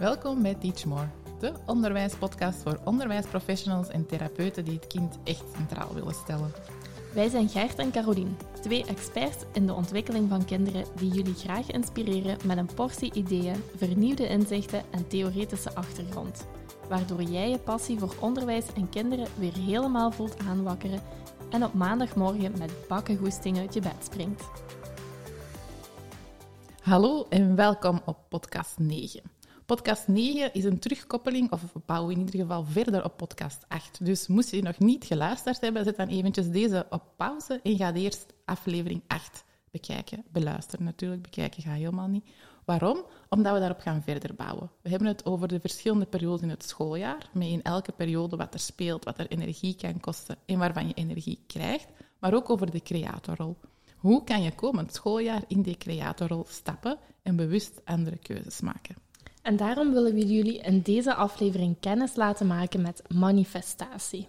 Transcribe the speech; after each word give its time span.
Welkom 0.00 0.42
bij 0.42 0.54
Teach 0.54 0.84
More, 0.84 1.08
de 1.40 1.52
onderwijspodcast 1.66 2.62
voor 2.62 2.80
onderwijsprofessionals 2.84 3.88
en 3.88 4.06
therapeuten 4.06 4.64
die 4.64 4.74
het 4.74 4.86
kind 4.86 5.18
echt 5.24 5.44
centraal 5.56 5.94
willen 5.94 6.14
stellen. 6.14 6.52
Wij 7.14 7.28
zijn 7.28 7.48
Gert 7.48 7.78
en 7.78 7.90
Carolien, 7.90 8.36
twee 8.60 8.86
experts 8.86 9.44
in 9.52 9.66
de 9.66 9.74
ontwikkeling 9.74 10.28
van 10.28 10.44
kinderen 10.44 10.84
die 10.96 11.10
jullie 11.10 11.34
graag 11.34 11.70
inspireren 11.70 12.38
met 12.44 12.56
een 12.56 12.74
portie 12.74 13.14
ideeën, 13.14 13.62
vernieuwde 13.76 14.28
inzichten 14.28 14.82
en 14.90 15.08
theoretische 15.08 15.74
achtergrond. 15.74 16.46
Waardoor 16.88 17.22
jij 17.22 17.50
je 17.50 17.58
passie 17.58 17.98
voor 17.98 18.14
onderwijs 18.20 18.72
en 18.74 18.88
kinderen 18.88 19.26
weer 19.38 19.56
helemaal 19.56 20.12
voelt 20.12 20.38
aanwakkeren 20.38 21.02
en 21.50 21.64
op 21.64 21.74
maandagmorgen 21.74 22.58
met 22.58 22.72
bakken 22.88 23.16
goesting 23.16 23.58
uit 23.58 23.74
je 23.74 23.80
bed 23.80 24.04
springt. 24.04 24.44
Hallo 26.82 27.26
en 27.28 27.54
welkom 27.54 28.00
op 28.04 28.18
podcast 28.28 28.78
9. 28.78 29.39
Podcast 29.70 30.08
9 30.08 30.52
is 30.52 30.64
een 30.64 30.78
terugkoppeling, 30.78 31.52
of 31.52 31.72
we 31.72 31.80
bouwen 31.86 32.14
in 32.14 32.18
ieder 32.18 32.40
geval 32.40 32.64
verder 32.64 33.04
op 33.04 33.16
podcast 33.16 33.64
8. 33.68 34.04
Dus 34.04 34.26
moest 34.26 34.50
je 34.50 34.62
nog 34.62 34.78
niet 34.78 35.04
geluisterd 35.04 35.60
hebben, 35.60 35.84
zet 35.84 35.96
dan 35.96 36.08
eventjes 36.08 36.50
deze 36.50 36.86
op 36.88 37.02
pauze 37.16 37.60
en 37.62 37.76
ga 37.76 37.94
eerst 37.94 38.26
aflevering 38.44 39.02
8 39.06 39.44
bekijken. 39.70 40.24
Beluisteren 40.32 40.84
natuurlijk, 40.84 41.22
bekijken 41.22 41.62
ga 41.62 41.72
helemaal 41.72 42.08
niet. 42.08 42.28
Waarom? 42.64 43.04
Omdat 43.28 43.52
we 43.52 43.58
daarop 43.58 43.80
gaan 43.80 44.02
verder 44.02 44.34
bouwen. 44.34 44.70
We 44.82 44.88
hebben 44.88 45.08
het 45.08 45.26
over 45.26 45.48
de 45.48 45.60
verschillende 45.60 46.06
perioden 46.06 46.42
in 46.42 46.50
het 46.50 46.64
schooljaar, 46.64 47.30
met 47.32 47.48
in 47.48 47.62
elke 47.62 47.92
periode 47.92 48.36
wat 48.36 48.54
er 48.54 48.60
speelt, 48.60 49.04
wat 49.04 49.18
er 49.18 49.30
energie 49.30 49.76
kan 49.76 50.00
kosten 50.00 50.36
en 50.46 50.58
waarvan 50.58 50.86
je 50.86 50.94
energie 50.94 51.44
krijgt, 51.46 51.88
maar 52.18 52.34
ook 52.34 52.50
over 52.50 52.70
de 52.70 52.82
creatorrol. 52.82 53.56
Hoe 53.96 54.24
kan 54.24 54.42
je 54.42 54.54
komend 54.54 54.94
schooljaar 54.94 55.42
in 55.48 55.62
die 55.62 55.76
creatorrol 55.76 56.44
stappen 56.48 56.98
en 57.22 57.36
bewust 57.36 57.80
andere 57.84 58.18
keuzes 58.18 58.60
maken? 58.60 59.08
En 59.50 59.56
daarom 59.56 59.92
willen 59.92 60.14
we 60.14 60.26
jullie 60.26 60.58
in 60.58 60.80
deze 60.80 61.14
aflevering 61.14 61.76
kennis 61.80 62.16
laten 62.16 62.46
maken 62.46 62.82
met 62.82 63.02
manifestatie. 63.14 64.28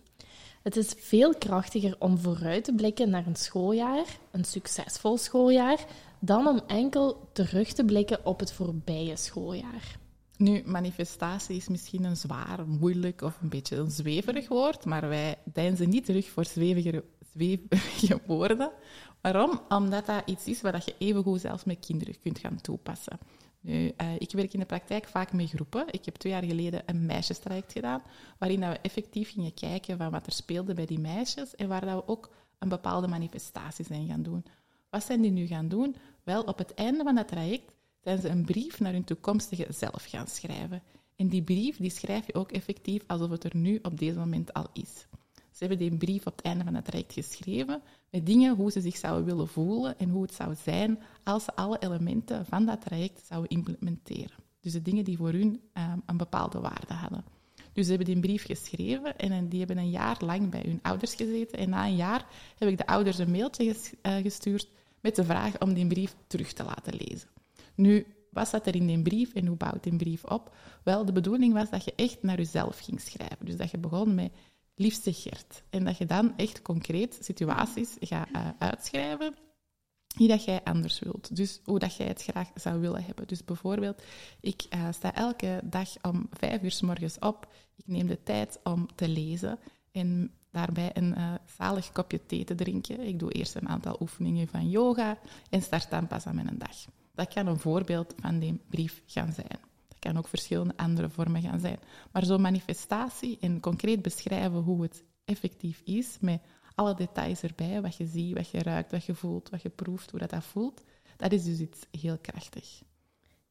Het 0.61 0.75
is 0.75 0.93
veel 0.97 1.35
krachtiger 1.35 1.95
om 1.99 2.17
vooruit 2.17 2.63
te 2.63 2.73
blikken 2.73 3.09
naar 3.09 3.27
een 3.27 3.35
schooljaar, 3.35 4.05
een 4.31 4.43
succesvol 4.43 5.17
schooljaar, 5.17 5.85
dan 6.19 6.47
om 6.47 6.61
enkel 6.67 7.29
terug 7.33 7.73
te 7.73 7.85
blikken 7.85 8.25
op 8.25 8.39
het 8.39 8.53
voorbije 8.53 9.15
schooljaar. 9.17 9.97
Nu, 10.37 10.61
manifestatie 10.65 11.55
is 11.55 11.67
misschien 11.67 12.03
een 12.03 12.17
zwaar, 12.17 12.67
moeilijk 12.67 13.21
of 13.21 13.37
een 13.41 13.49
beetje 13.49 13.75
een 13.75 13.91
zweverig 13.91 14.47
woord, 14.47 14.85
maar 14.85 15.09
wij 15.09 15.37
deinzen 15.43 15.89
niet 15.89 16.05
terug 16.05 16.29
voor 16.29 16.45
zwevige, 16.45 17.03
zwevige 17.33 18.19
woorden. 18.25 18.71
Waarom? 19.21 19.61
Omdat 19.69 20.05
dat 20.05 20.21
iets 20.25 20.45
is 20.45 20.61
wat 20.61 20.85
je 20.85 20.95
evengoed 20.97 21.41
zelfs 21.41 21.63
met 21.63 21.85
kinderen 21.85 22.19
kunt 22.21 22.39
gaan 22.39 22.61
toepassen. 22.61 23.19
Nu, 23.61 23.91
uh, 24.01 24.15
ik 24.17 24.31
werk 24.31 24.53
in 24.53 24.59
de 24.59 24.65
praktijk 24.65 25.07
vaak 25.07 25.33
met 25.33 25.49
groepen. 25.49 25.85
Ik 25.91 26.05
heb 26.05 26.15
twee 26.15 26.33
jaar 26.33 26.43
geleden 26.43 26.83
een 26.85 27.05
meisjestraject 27.05 27.71
gedaan, 27.71 28.01
waarin 28.37 28.59
we 28.59 28.65
effectief 28.65 29.31
gingen 29.31 29.53
kijken 29.53 29.97
van 29.97 30.11
wat 30.11 30.25
er 30.25 30.31
speelde 30.31 30.73
bij 30.73 30.85
die 30.85 30.99
meisjes 30.99 31.55
en 31.55 31.67
waar 31.67 31.85
dat 31.85 31.95
we 31.95 32.07
ook 32.07 32.31
een 32.59 32.69
bepaalde 32.69 33.07
manifestatie 33.07 33.85
zijn 33.85 34.07
gaan 34.07 34.23
doen. 34.23 34.45
Wat 34.89 35.03
zijn 35.03 35.21
die 35.21 35.31
nu 35.31 35.47
gaan 35.47 35.67
doen? 35.67 35.95
Wel, 36.23 36.43
op 36.43 36.57
het 36.57 36.73
einde 36.73 37.03
van 37.03 37.15
dat 37.15 37.27
traject 37.27 37.71
zijn 38.03 38.21
ze 38.21 38.29
een 38.29 38.45
brief 38.45 38.79
naar 38.79 38.93
hun 38.93 39.03
toekomstige 39.03 39.67
zelf 39.69 40.05
gaan 40.05 40.27
schrijven. 40.27 40.83
En 41.15 41.27
die 41.27 41.43
brief 41.43 41.77
die 41.77 41.89
schrijf 41.89 42.25
je 42.27 42.33
ook 42.33 42.51
effectief 42.51 43.03
alsof 43.07 43.29
het 43.29 43.43
er 43.43 43.55
nu 43.55 43.79
op 43.81 43.99
deze 43.99 44.17
moment 44.17 44.53
al 44.53 44.67
is. 44.73 45.05
Ze 45.61 45.67
hebben 45.67 45.89
die 45.89 45.97
brief 45.97 46.25
op 46.25 46.35
het 46.35 46.45
einde 46.45 46.63
van 46.63 46.75
het 46.75 46.85
traject 46.85 47.13
geschreven 47.13 47.81
met 48.09 48.25
dingen 48.25 48.55
hoe 48.55 48.71
ze 48.71 48.81
zich 48.81 48.97
zouden 48.97 49.25
willen 49.25 49.47
voelen 49.47 49.99
en 49.99 50.09
hoe 50.09 50.21
het 50.21 50.33
zou 50.33 50.55
zijn 50.63 50.99
als 51.23 51.43
ze 51.43 51.55
alle 51.55 51.77
elementen 51.79 52.45
van 52.45 52.65
dat 52.65 52.81
traject 52.81 53.25
zouden 53.25 53.49
implementeren. 53.49 54.37
Dus 54.59 54.71
de 54.71 54.81
dingen 54.81 55.03
die 55.03 55.17
voor 55.17 55.31
hun 55.31 55.61
um, 55.73 56.01
een 56.05 56.17
bepaalde 56.17 56.59
waarde 56.59 56.93
hadden. 56.93 57.23
Dus 57.73 57.83
ze 57.85 57.89
hebben 57.89 58.13
die 58.13 58.19
brief 58.19 58.45
geschreven 58.45 59.17
en 59.17 59.49
die 59.49 59.59
hebben 59.59 59.77
een 59.77 59.89
jaar 59.89 60.17
lang 60.19 60.49
bij 60.49 60.63
hun 60.65 60.79
ouders 60.81 61.15
gezeten. 61.15 61.57
En 61.57 61.69
na 61.69 61.85
een 61.85 61.95
jaar 61.95 62.25
heb 62.57 62.69
ik 62.69 62.77
de 62.77 62.87
ouders 62.87 63.17
een 63.17 63.31
mailtje 63.31 63.75
eh, 64.01 64.15
gestuurd 64.15 64.67
met 64.99 65.15
de 65.15 65.23
vraag 65.23 65.59
om 65.59 65.73
die 65.73 65.87
brief 65.87 66.15
terug 66.27 66.53
te 66.53 66.63
laten 66.63 66.93
lezen. 66.95 67.29
Nu, 67.75 68.05
wat 68.31 68.47
zat 68.47 68.67
er 68.67 68.75
in 68.75 68.87
die 68.87 69.01
brief 69.01 69.33
en 69.33 69.45
hoe 69.45 69.57
bouwt 69.57 69.83
die 69.83 69.95
brief 69.95 70.23
op? 70.23 70.55
Wel, 70.83 71.05
de 71.05 71.11
bedoeling 71.11 71.53
was 71.53 71.69
dat 71.69 71.83
je 71.83 71.93
echt 71.95 72.23
naar 72.23 72.37
jezelf 72.37 72.79
ging 72.79 73.01
schrijven. 73.01 73.45
Dus 73.45 73.57
dat 73.57 73.71
je 73.71 73.77
begon 73.77 74.15
met 74.15 74.31
liefste 74.75 75.13
Gert. 75.13 75.63
En 75.69 75.83
dat 75.83 75.97
je 75.97 76.05
dan 76.05 76.37
echt 76.37 76.61
concreet 76.61 77.17
situaties 77.21 77.97
gaat 77.99 78.29
uh, 78.31 78.47
uitschrijven 78.57 79.35
die 80.17 80.27
dat 80.27 80.43
jij 80.43 80.63
anders 80.63 80.99
wilt. 80.99 81.35
Dus 81.35 81.59
hoe 81.63 81.79
dat 81.79 81.95
jij 81.95 82.07
het 82.07 82.23
graag 82.23 82.49
zou 82.55 82.79
willen 82.79 83.03
hebben. 83.03 83.27
Dus 83.27 83.45
bijvoorbeeld, 83.45 84.03
ik 84.39 84.65
uh, 84.69 84.87
sta 84.91 85.15
elke 85.15 85.61
dag 85.63 85.89
om 86.01 86.27
vijf 86.31 86.61
uur 86.61 86.71
s 86.71 86.81
morgens 86.81 87.19
op. 87.19 87.53
Ik 87.75 87.87
neem 87.87 88.07
de 88.07 88.23
tijd 88.23 88.59
om 88.63 88.87
te 88.95 89.07
lezen 89.07 89.59
en 89.91 90.31
daarbij 90.51 90.91
een 90.93 91.13
uh, 91.17 91.33
zalig 91.57 91.91
kopje 91.91 92.25
thee 92.25 92.43
te 92.43 92.55
drinken. 92.55 92.99
Ik 92.99 93.19
doe 93.19 93.31
eerst 93.31 93.55
een 93.55 93.69
aantal 93.69 93.97
oefeningen 93.99 94.47
van 94.47 94.69
yoga 94.69 95.17
en 95.49 95.61
start 95.61 95.89
dan 95.89 96.07
pas 96.07 96.25
aan 96.25 96.35
mijn 96.35 96.57
dag. 96.57 96.75
Dat 97.13 97.33
kan 97.33 97.47
een 97.47 97.59
voorbeeld 97.59 98.13
van 98.19 98.39
die 98.39 98.59
brief 98.69 99.01
gaan 99.05 99.33
zijn 99.33 99.70
kan 100.01 100.17
ook 100.17 100.27
verschillende 100.27 100.77
andere 100.77 101.09
vormen 101.09 101.41
gaan 101.41 101.59
zijn. 101.59 101.79
Maar 102.11 102.25
zo'n 102.25 102.41
manifestatie 102.41 103.37
en 103.39 103.59
concreet 103.59 104.01
beschrijven 104.01 104.59
hoe 104.59 104.81
het 104.81 105.03
effectief 105.25 105.81
is, 105.83 106.17
met 106.19 106.41
alle 106.75 106.95
details 106.95 107.41
erbij, 107.41 107.81
wat 107.81 107.95
je 107.95 108.05
ziet, 108.05 108.35
wat 108.35 108.49
je 108.49 108.63
ruikt, 108.63 108.91
wat 108.91 109.05
je 109.05 109.15
voelt, 109.15 109.49
wat 109.49 109.61
je 109.61 109.69
proeft, 109.69 110.11
hoe 110.11 110.19
dat, 110.19 110.29
dat 110.29 110.43
voelt, 110.43 110.83
dat 111.17 111.31
is 111.31 111.43
dus 111.43 111.59
iets 111.59 111.79
heel 112.01 112.17
krachtig. 112.21 112.81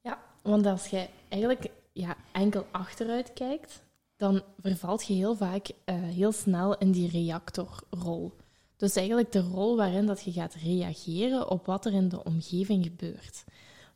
Ja, 0.00 0.18
want 0.42 0.66
als 0.66 0.86
je 0.86 1.08
eigenlijk 1.28 1.70
ja, 1.92 2.16
enkel 2.32 2.66
achteruit 2.70 3.32
kijkt, 3.32 3.82
dan 4.16 4.42
vervalt 4.58 5.06
je 5.06 5.14
heel 5.14 5.36
vaak 5.36 5.68
uh, 5.68 5.74
heel 5.94 6.32
snel 6.32 6.78
in 6.78 6.90
die 6.90 7.10
reactorrol. 7.10 8.32
Dus 8.76 8.96
eigenlijk 8.96 9.32
de 9.32 9.40
rol 9.40 9.76
waarin 9.76 10.06
dat 10.06 10.22
je 10.22 10.32
gaat 10.32 10.54
reageren 10.54 11.50
op 11.50 11.66
wat 11.66 11.86
er 11.86 11.92
in 11.92 12.08
de 12.08 12.24
omgeving 12.24 12.84
gebeurt. 12.84 13.44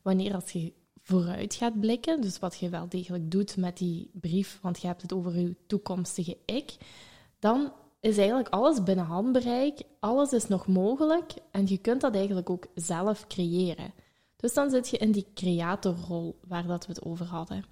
Wanneer 0.02 0.34
als 0.34 0.50
je 0.50 0.72
vooruit 1.04 1.54
gaat 1.54 1.80
blikken, 1.80 2.20
dus 2.20 2.38
wat 2.38 2.58
je 2.58 2.68
wel 2.68 2.88
degelijk 2.88 3.30
doet 3.30 3.56
met 3.56 3.78
die 3.78 4.10
brief, 4.12 4.58
want 4.62 4.80
je 4.80 4.86
hebt 4.86 5.02
het 5.02 5.12
over 5.12 5.38
je 5.38 5.56
toekomstige 5.66 6.36
ik, 6.44 6.76
dan 7.38 7.72
is 8.00 8.18
eigenlijk 8.18 8.48
alles 8.48 8.82
binnen 8.82 9.04
handbereik, 9.04 9.82
alles 10.00 10.32
is 10.32 10.48
nog 10.48 10.66
mogelijk 10.66 11.32
en 11.50 11.66
je 11.66 11.78
kunt 11.78 12.00
dat 12.00 12.14
eigenlijk 12.14 12.50
ook 12.50 12.66
zelf 12.74 13.26
creëren. 13.26 13.92
Dus 14.36 14.54
dan 14.54 14.70
zit 14.70 14.88
je 14.88 14.96
in 14.96 15.12
die 15.12 15.26
creatorrol 15.34 16.38
waar 16.48 16.66
dat 16.66 16.86
we 16.86 16.92
het 16.92 17.04
over 17.04 17.26
hadden. 17.26 17.64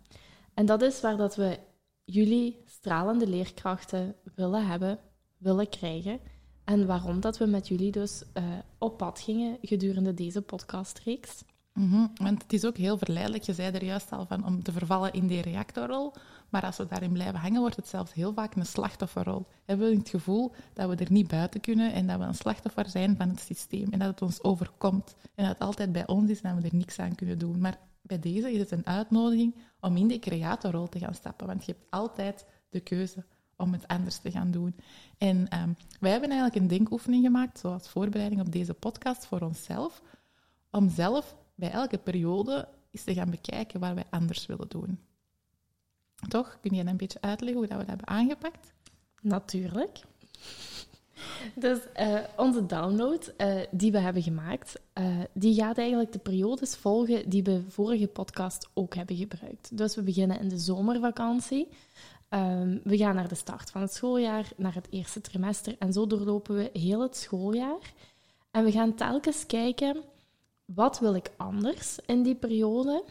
En 0.55 0.67
dat 0.67 0.83
is 0.83 1.01
waar 1.01 1.17
dat 1.17 1.37
we 1.37 1.59
jullie 2.05 2.63
stralende 2.67 3.27
leerkrachten 3.27 4.15
willen 4.35 4.67
hebben, 4.67 4.99
willen 5.39 5.69
krijgen. 5.69 6.21
En 6.65 6.87
waarom 6.87 7.21
dat 7.21 7.39
we 7.39 7.47
met 7.47 7.69
jullie 7.69 7.91
dus 7.91 8.23
uh, 8.35 8.45
op 8.79 8.97
pad 8.97 9.21
gingen 9.21 9.59
gedurende 9.61 10.15
deze 10.15 10.43
podcastreeks. 10.43 11.43
Mm 11.73 12.11
Want 12.15 12.43
het 12.43 12.53
is 12.53 12.65
ook 12.65 12.77
heel 12.77 12.99
verleidelijk, 12.99 13.43
je 13.43 13.55
zei 13.55 13.73
er 13.73 13.85
juist 13.85 14.13
al 14.13 14.27
van, 14.27 14.47
om 14.47 14.63
te 14.63 14.73
vervallen 14.73 15.13
in 15.13 15.27
die 15.27 15.43
reactorrol. 15.43 16.13
Maar 16.49 16.65
als 16.65 16.77
we 16.77 16.87
daarin 16.87 17.13
blijven 17.13 17.41
hangen, 17.41 17.61
wordt 17.61 17.77
het 17.77 17.89
zelfs 17.89 18.13
heel 18.13 18.33
vaak 18.33 18.55
een 18.55 18.67
slachtofferrol. 18.67 19.47
Hebben 19.65 19.99
het 19.99 20.09
gevoel 20.09 20.53
dat 20.73 20.89
we 20.89 20.97
er 20.97 21.13
niet 21.13 21.29
buiten 21.29 21.61
kunnen 21.61 21.93
en 21.93 22.07
dat 22.07 22.19
we 22.19 22.25
een 22.25 22.35
slachtoffer 22.35 22.89
zijn 22.89 23.17
van 23.17 23.29
het 23.29 23.41
systeem 23.41 23.91
en 23.91 23.99
dat 23.99 24.09
het 24.09 24.23
ons 24.23 24.43
overkomt. 24.43 25.17
En 25.35 25.45
dat 25.45 25.53
het 25.53 25.63
altijd 25.63 25.93
bij 25.93 26.07
ons 26.07 26.31
is 26.31 26.41
en 26.41 26.57
we 26.57 26.69
er 26.69 26.75
niks 26.75 26.99
aan 26.99 27.15
kunnen 27.15 27.39
doen. 27.39 27.59
Maar 27.61 27.79
bij 28.03 28.19
deze 28.19 28.53
is 28.53 28.59
het 28.59 28.71
een 28.71 28.87
uitnodiging 28.87 29.55
om 29.81 29.97
in 29.97 30.09
die 30.09 30.19
creatorrol 30.19 30.89
te 30.89 30.99
gaan 30.99 31.15
stappen. 31.15 31.47
Want 31.47 31.65
je 31.65 31.73
hebt 31.73 31.85
altijd 31.91 32.47
de 32.71 32.81
keuze 32.81 33.25
om 33.57 33.73
het 33.73 33.89
anders 33.89 34.19
te 34.19 34.31
gaan 34.31 34.51
doen. 34.51 34.77
En 35.19 35.37
um, 35.37 35.77
wij 36.01 36.11
hebben 36.11 36.31
eigenlijk 36.31 36.61
een 36.61 36.79
denkoefening 36.79 37.25
gemaakt, 37.25 37.59
zoals 37.59 37.89
voorbereiding 37.89 38.41
op 38.41 38.53
deze 38.53 38.75
podcast 38.75 39.27
voor 39.27 39.41
onszelf, 39.41 40.03
om 40.71 40.91
zelf 40.91 41.37
bij 41.55 41.71
elke 41.71 41.99
periode 41.99 42.69
is 42.91 43.05
te 43.05 43.15
gaan 43.15 43.31
bekijken 43.31 43.81
waar 43.81 43.95
wij 43.95 44.07
anders 44.11 44.47
willen 44.47 44.69
doen. 44.69 44.99
Toch? 46.29 46.59
Kun 46.61 46.75
je 46.75 46.85
een 46.85 46.97
beetje 46.97 47.21
uitleggen 47.21 47.59
hoe 47.59 47.67
dat 47.67 47.79
we 47.79 47.85
dat 47.85 47.89
hebben 47.89 48.07
aangepakt? 48.07 48.73
Natuurlijk. 49.21 50.01
Dus 51.55 51.79
uh, 52.01 52.21
onze 52.37 52.67
download 52.67 53.35
uh, 53.39 53.61
die 53.71 53.93
we 53.93 53.99
hebben 53.99 54.23
gemaakt, 54.23 54.81
uh, 54.99 55.21
die 55.33 55.55
gaat 55.55 55.79
eigenlijk 55.79 56.13
de 56.13 56.19
periodes 56.19 56.77
volgen 56.77 57.29
die 57.29 57.43
we 57.43 57.63
vorige 57.69 58.07
podcast 58.07 58.69
ook 58.75 58.95
hebben 58.95 59.17
gebruikt. 59.17 59.77
Dus 59.77 59.95
we 59.95 60.03
beginnen 60.03 60.41
in 60.41 60.49
de 60.49 60.59
zomervakantie. 60.59 61.69
Um, 62.31 62.81
we 62.85 62.97
gaan 62.97 63.15
naar 63.15 63.29
de 63.29 63.35
start 63.35 63.71
van 63.71 63.81
het 63.81 63.95
schooljaar, 63.95 64.53
naar 64.57 64.75
het 64.75 64.87
eerste 64.91 65.21
trimester 65.21 65.77
en 65.79 65.93
zo 65.93 66.07
doorlopen 66.07 66.55
we 66.55 66.71
heel 66.73 67.01
het 67.01 67.17
schooljaar. 67.17 67.93
En 68.51 68.65
we 68.65 68.73
gaan 68.73 68.95
telkens 68.95 69.47
kijken 69.47 70.03
wat 70.75 70.99
wil 70.99 71.15
ik 71.15 71.31
anders 71.37 71.99
in 72.07 72.23
die 72.23 72.35
periode? 72.35 73.05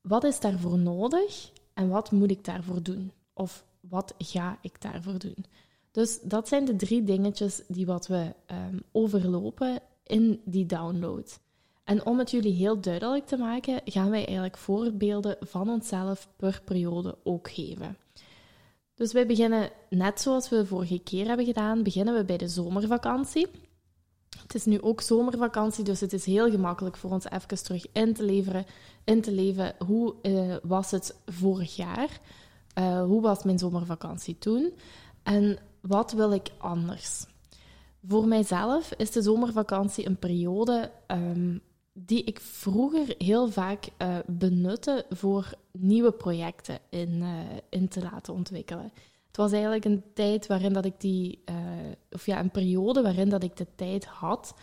Wat 0.00 0.24
is 0.24 0.40
daarvoor 0.40 0.78
nodig 0.78 1.50
en 1.74 1.88
wat 1.88 2.10
moet 2.10 2.30
ik 2.30 2.44
daarvoor 2.44 2.82
doen? 2.82 3.12
Of 3.32 3.64
wat 3.80 4.14
ga 4.18 4.58
ik 4.60 4.80
daarvoor 4.80 5.18
doen? 5.18 5.44
Dus 5.90 6.20
dat 6.22 6.48
zijn 6.48 6.64
de 6.64 6.76
drie 6.76 7.04
dingetjes 7.04 7.62
die 7.68 7.86
wat 7.86 8.06
we 8.06 8.34
um, 8.46 8.82
overlopen 8.92 9.80
in 10.02 10.40
die 10.44 10.66
download. 10.66 11.38
En 11.84 12.06
om 12.06 12.18
het 12.18 12.30
jullie 12.30 12.52
heel 12.52 12.80
duidelijk 12.80 13.26
te 13.26 13.36
maken, 13.36 13.80
gaan 13.84 14.10
wij 14.10 14.24
eigenlijk 14.24 14.56
voorbeelden 14.56 15.36
van 15.40 15.68
onszelf 15.70 16.28
per 16.36 16.62
periode 16.64 17.16
ook 17.24 17.50
geven. 17.50 17.96
Dus 18.94 19.12
wij 19.12 19.26
beginnen, 19.26 19.70
net 19.90 20.20
zoals 20.20 20.48
we 20.48 20.56
de 20.56 20.66
vorige 20.66 20.98
keer 20.98 21.26
hebben 21.26 21.46
gedaan, 21.46 21.82
beginnen 21.82 22.14
we 22.14 22.24
bij 22.24 22.36
de 22.36 22.48
zomervakantie. 22.48 23.46
Het 24.42 24.54
is 24.54 24.64
nu 24.64 24.80
ook 24.82 25.00
zomervakantie, 25.00 25.84
dus 25.84 26.00
het 26.00 26.12
is 26.12 26.24
heel 26.24 26.50
gemakkelijk 26.50 26.96
voor 26.96 27.10
ons 27.10 27.24
even 27.30 27.62
terug 27.64 27.86
in 27.92 28.14
te, 28.14 28.22
leveren, 28.22 28.66
in 29.04 29.20
te 29.20 29.32
leven. 29.32 29.74
Hoe 29.86 30.14
uh, 30.22 30.56
was 30.62 30.90
het 30.90 31.16
vorig 31.26 31.76
jaar? 31.76 32.20
Uh, 32.78 33.02
hoe 33.02 33.22
was 33.22 33.42
mijn 33.42 33.58
zomervakantie 33.58 34.38
toen? 34.38 34.72
En 35.22 35.58
wat 35.80 36.12
wil 36.12 36.32
ik 36.32 36.50
anders? 36.58 37.26
Voor 38.06 38.26
mijzelf 38.26 38.92
is 38.92 39.10
de 39.10 39.22
zomervakantie 39.22 40.06
een 40.06 40.18
periode 40.18 40.90
um, 41.06 41.60
die 41.92 42.24
ik 42.24 42.40
vroeger 42.40 43.14
heel 43.18 43.50
vaak 43.50 43.88
uh, 43.98 44.16
benutte 44.26 45.06
voor 45.10 45.54
nieuwe 45.72 46.12
projecten 46.12 46.78
in, 46.88 47.24
in 47.68 47.88
te 47.88 48.02
laten 48.02 48.34
ontwikkelen. 48.34 48.92
Was 49.38 49.52
eigenlijk 49.52 49.84
een 49.84 50.02
tijd 50.14 50.46
waarin 50.46 50.72
dat 50.72 50.84
ik 50.84 51.00
die, 51.00 51.42
uh, 51.50 51.56
of 52.10 52.26
ja, 52.26 52.40
een 52.40 52.50
periode 52.50 53.02
waarin 53.02 53.28
dat 53.28 53.42
ik 53.42 53.56
de 53.56 53.66
tijd 53.74 54.04
had 54.04 54.54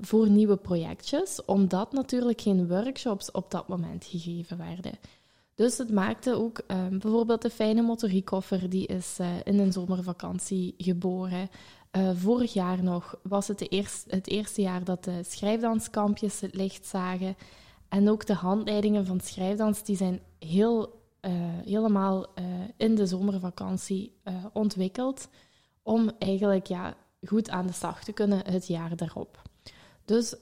voor 0.00 0.30
nieuwe 0.30 0.56
projectjes, 0.56 1.44
omdat 1.44 1.92
natuurlijk 1.92 2.40
geen 2.40 2.68
workshops 2.68 3.30
op 3.30 3.50
dat 3.50 3.68
moment 3.68 4.04
gegeven 4.04 4.58
werden. 4.58 4.92
Dus 5.54 5.78
het 5.78 5.90
maakte 5.90 6.34
ook 6.34 6.60
um, 6.66 6.98
bijvoorbeeld 6.98 7.42
de 7.42 7.50
fijne 7.50 7.82
motoriekoffer, 7.82 8.70
die 8.70 8.86
is 8.86 9.18
in 9.44 9.58
een 9.58 9.72
zomervakantie 9.72 10.74
geboren. 10.78 11.48
Vorig 12.14 12.52
jaar 12.52 12.82
nog 12.82 13.18
was 13.22 13.48
het 13.48 13.58
de 13.58 13.68
eerst, 13.68 14.04
het 14.08 14.28
eerste 14.28 14.62
jaar 14.62 14.84
dat 14.84 15.04
de 15.04 15.20
schrijfdanskampjes 15.22 16.40
het 16.40 16.54
licht 16.54 16.86
zagen. 16.86 17.36
En 17.88 18.10
ook 18.10 18.26
de 18.26 18.34
handleidingen 18.34 19.06
van 19.06 19.20
schrijfdans 19.20 19.84
die 19.84 19.96
zijn 19.96 20.20
heel, 20.38 20.97
uh, 21.20 21.32
helemaal 21.64 22.26
uh, 22.38 22.44
in 22.76 22.94
de 22.94 23.06
zomervakantie 23.06 24.16
ontwikkeld. 24.52 25.28
Om 25.82 26.10
eigenlijk 26.18 26.66
ja, 26.66 26.94
goed 27.26 27.50
aan 27.50 27.66
de 27.66 27.72
slag 27.72 28.04
te 28.04 28.12
kunnen 28.12 28.46
het 28.46 28.66
jaar 28.66 28.96
daarop. 28.96 29.42
Dus 30.04 30.34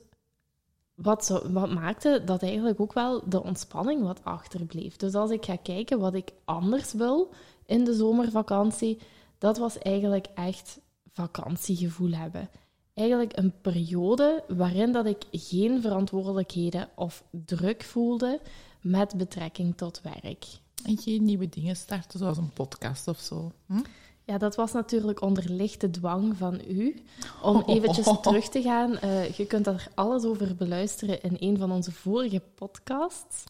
wat, 0.94 1.42
wat 1.52 1.70
maakte 1.70 2.22
dat 2.24 2.42
eigenlijk 2.42 2.80
ook 2.80 2.92
wel 2.92 3.28
de 3.28 3.42
ontspanning 3.42 4.02
wat 4.02 4.24
achterbleef. 4.24 4.96
Dus 4.96 5.14
als 5.14 5.30
ik 5.30 5.44
ga 5.44 5.56
kijken 5.56 5.98
wat 5.98 6.14
ik 6.14 6.32
anders 6.44 6.92
wil 6.92 7.32
in 7.66 7.84
de 7.84 7.94
zomervakantie, 7.94 8.98
dat 9.38 9.58
was 9.58 9.78
eigenlijk 9.78 10.26
echt 10.34 10.80
vakantiegevoel 11.12 12.10
hebben. 12.10 12.50
Eigenlijk 12.94 13.36
een 13.36 13.60
periode 13.60 14.44
waarin 14.48 14.92
dat 14.92 15.06
ik 15.06 15.24
geen 15.30 15.80
verantwoordelijkheden 15.80 16.88
of 16.94 17.24
druk 17.30 17.82
voelde 17.82 18.40
met 18.80 19.16
betrekking 19.16 19.76
tot 19.76 20.00
werk. 20.02 20.44
En 20.86 20.98
geen 20.98 21.24
nieuwe 21.24 21.48
dingen 21.48 21.76
starten, 21.76 22.18
zoals 22.18 22.38
een 22.38 22.52
podcast 22.52 23.08
of 23.08 23.18
zo. 23.18 23.52
Hm? 23.66 23.82
Ja, 24.24 24.38
dat 24.38 24.54
was 24.54 24.72
natuurlijk 24.72 25.22
onder 25.22 25.50
lichte 25.50 25.90
dwang 25.90 26.36
van 26.36 26.60
u. 26.68 27.02
Om 27.42 27.62
eventjes 27.66 28.08
terug 28.22 28.48
te 28.48 28.62
gaan, 28.62 28.98
uh, 29.04 29.30
je 29.30 29.46
kunt 29.46 29.64
daar 29.64 29.88
alles 29.94 30.24
over 30.24 30.56
beluisteren 30.56 31.22
in 31.22 31.36
een 31.38 31.58
van 31.58 31.72
onze 31.72 31.92
vorige 31.92 32.42
podcasts. 32.54 33.44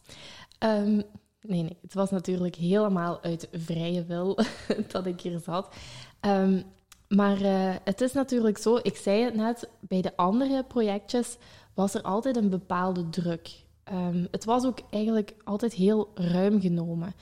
Um, 0.59 0.95
nee, 1.41 1.61
nee, 1.61 1.77
het 1.81 1.93
was 1.93 2.09
natuurlijk 2.09 2.55
helemaal 2.55 3.21
uit 3.21 3.47
vrije 3.51 4.05
wil 4.05 4.39
dat 4.91 5.05
ik 5.05 5.21
hier 5.21 5.39
zat. 5.39 5.75
Um, 6.21 6.63
maar 7.07 7.41
uh, 7.41 7.75
het 7.83 8.01
is 8.01 8.13
natuurlijk 8.13 8.57
zo, 8.57 8.79
ik 8.81 8.95
zei 8.95 9.23
het 9.23 9.35
net, 9.35 9.69
bij 9.79 10.01
de 10.01 10.17
andere 10.17 10.63
projectjes 10.63 11.37
was 11.73 11.93
er 11.93 12.01
altijd 12.01 12.35
een 12.37 12.49
bepaalde 12.49 13.09
druk. 13.09 13.65
Um, 13.91 14.27
het 14.31 14.45
was 14.45 14.65
ook 14.65 14.79
eigenlijk 14.89 15.35
altijd 15.43 15.73
heel 15.73 16.09
ruim 16.15 16.61
genomen. 16.61 17.13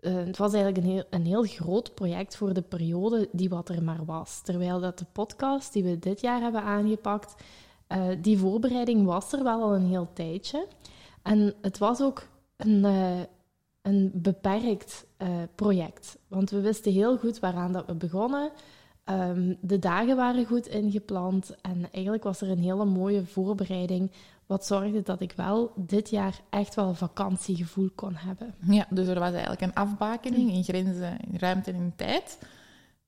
Uh, 0.00 0.14
het 0.14 0.36
was 0.36 0.52
eigenlijk 0.52 0.84
een 0.84 0.92
heel, 0.92 1.04
een 1.10 1.26
heel 1.26 1.42
groot 1.42 1.94
project 1.94 2.36
voor 2.36 2.54
de 2.54 2.62
periode 2.62 3.28
die 3.32 3.48
wat 3.48 3.68
er 3.68 3.82
maar 3.82 4.04
was. 4.04 4.40
Terwijl 4.42 4.80
dat 4.80 4.98
de 4.98 5.06
podcast 5.12 5.72
die 5.72 5.84
we 5.84 5.98
dit 5.98 6.20
jaar 6.20 6.40
hebben 6.40 6.62
aangepakt, 6.62 7.34
uh, 7.88 8.02
die 8.20 8.38
voorbereiding 8.38 9.04
was 9.04 9.32
er 9.32 9.42
wel 9.42 9.62
al 9.62 9.74
een 9.74 9.86
heel 9.86 10.08
tijdje. 10.12 10.66
En 11.22 11.54
het 11.60 11.78
was 11.78 12.00
ook 12.00 12.28
een, 12.56 12.84
een 13.82 14.10
beperkt 14.14 15.06
project. 15.54 16.18
Want 16.28 16.50
we 16.50 16.60
wisten 16.60 16.92
heel 16.92 17.18
goed 17.18 17.38
waaraan 17.38 17.72
dat 17.72 17.86
we 17.86 17.94
begonnen. 17.94 18.50
Um, 19.10 19.56
de 19.60 19.78
dagen 19.78 20.16
waren 20.16 20.46
goed 20.46 20.66
ingepland 20.66 21.56
en 21.60 21.88
eigenlijk 21.92 22.24
was 22.24 22.40
er 22.40 22.50
een 22.50 22.62
hele 22.62 22.84
mooie 22.84 23.26
voorbereiding, 23.26 24.10
wat 24.48 24.66
zorgde 24.66 25.02
dat 25.02 25.20
ik 25.20 25.32
wel 25.32 25.72
dit 25.76 26.10
jaar 26.10 26.40
echt 26.50 26.74
wel 26.74 26.94
vakantiegevoel 26.94 27.90
kon 27.94 28.14
hebben. 28.14 28.54
Ja, 28.60 28.86
dus 28.90 29.06
er 29.06 29.18
was 29.18 29.30
eigenlijk 29.30 29.60
een 29.60 29.74
afbakening 29.74 30.50
in 30.50 30.64
grenzen, 30.64 31.20
in 31.20 31.38
ruimte 31.38 31.70
en 31.70 31.76
in 31.76 31.92
tijd. 31.96 32.38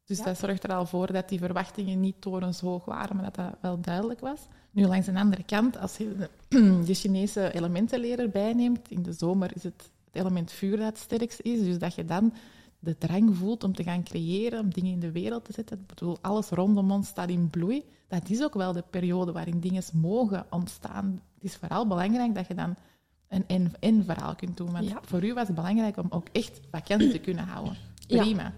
Dus 0.04 0.18
ja. 0.18 0.24
dat 0.24 0.38
zorgt 0.38 0.64
er 0.64 0.72
al 0.72 0.86
voor 0.86 1.12
dat 1.12 1.28
die 1.28 1.38
verwachtingen 1.38 2.00
niet 2.00 2.20
torenshoog 2.20 2.84
waren, 2.84 3.16
maar 3.16 3.24
dat 3.24 3.34
dat 3.34 3.54
wel 3.60 3.80
duidelijk 3.80 4.20
was. 4.20 4.40
Nu, 4.70 4.86
langs 4.86 5.06
een 5.06 5.16
andere 5.16 5.42
kant, 5.42 5.78
als 5.78 5.96
je 5.96 6.16
de, 6.16 6.30
de 6.86 6.94
Chinese 6.94 7.52
elementenleer 7.52 8.18
erbij 8.18 8.52
neemt, 8.52 8.90
in 8.90 9.02
de 9.02 9.12
zomer 9.12 9.50
is 9.54 9.62
het 9.62 9.90
het 10.12 10.22
element 10.22 10.52
vuur 10.52 10.76
dat 10.76 10.86
het 10.86 10.98
sterkst 10.98 11.40
is, 11.40 11.60
dus 11.60 11.78
dat 11.78 11.94
je 11.94 12.04
dan 12.04 12.32
de 12.78 12.98
drang 12.98 13.36
voelt 13.36 13.64
om 13.64 13.74
te 13.74 13.82
gaan 13.82 14.02
creëren, 14.02 14.60
om 14.60 14.70
dingen 14.70 14.92
in 14.92 15.00
de 15.00 15.12
wereld 15.12 15.44
te 15.44 15.52
zetten. 15.52 15.78
Ik 15.78 15.86
bedoel, 15.86 16.18
alles 16.20 16.48
rondom 16.48 16.90
ons 16.90 17.08
staat 17.08 17.28
in 17.28 17.50
bloei. 17.50 17.84
Dat 18.08 18.28
is 18.28 18.42
ook 18.42 18.54
wel 18.54 18.72
de 18.72 18.84
periode 18.90 19.32
waarin 19.32 19.60
dingen 19.60 19.82
mogen 19.92 20.46
ontstaan. 20.50 21.22
Het 21.40 21.50
is 21.50 21.56
vooral 21.56 21.86
belangrijk 21.86 22.34
dat 22.34 22.46
je 22.46 22.54
dan 22.54 22.76
een 23.28 23.76
en-verhaal 23.80 24.34
kunt 24.34 24.56
doen. 24.56 24.72
Want 24.72 24.92
voor 25.02 25.24
u 25.24 25.34
was 25.34 25.46
het 25.46 25.56
belangrijk 25.56 25.96
om 25.96 26.06
ook 26.10 26.26
echt 26.32 26.60
vakantie 26.70 27.10
te 27.10 27.18
kunnen 27.18 27.44
houden. 27.44 27.76
Prima. 28.06 28.42
Ja. 28.42 28.52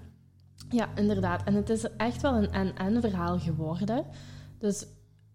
ja, 0.71 0.89
inderdaad. 0.95 1.45
En 1.45 1.55
het 1.55 1.71
is 1.71 1.97
echt 1.97 2.23
wel 2.23 2.35
een 2.35 2.51
en-en-verhaal 2.51 3.39
geworden. 3.39 4.07
Dus 4.59 4.87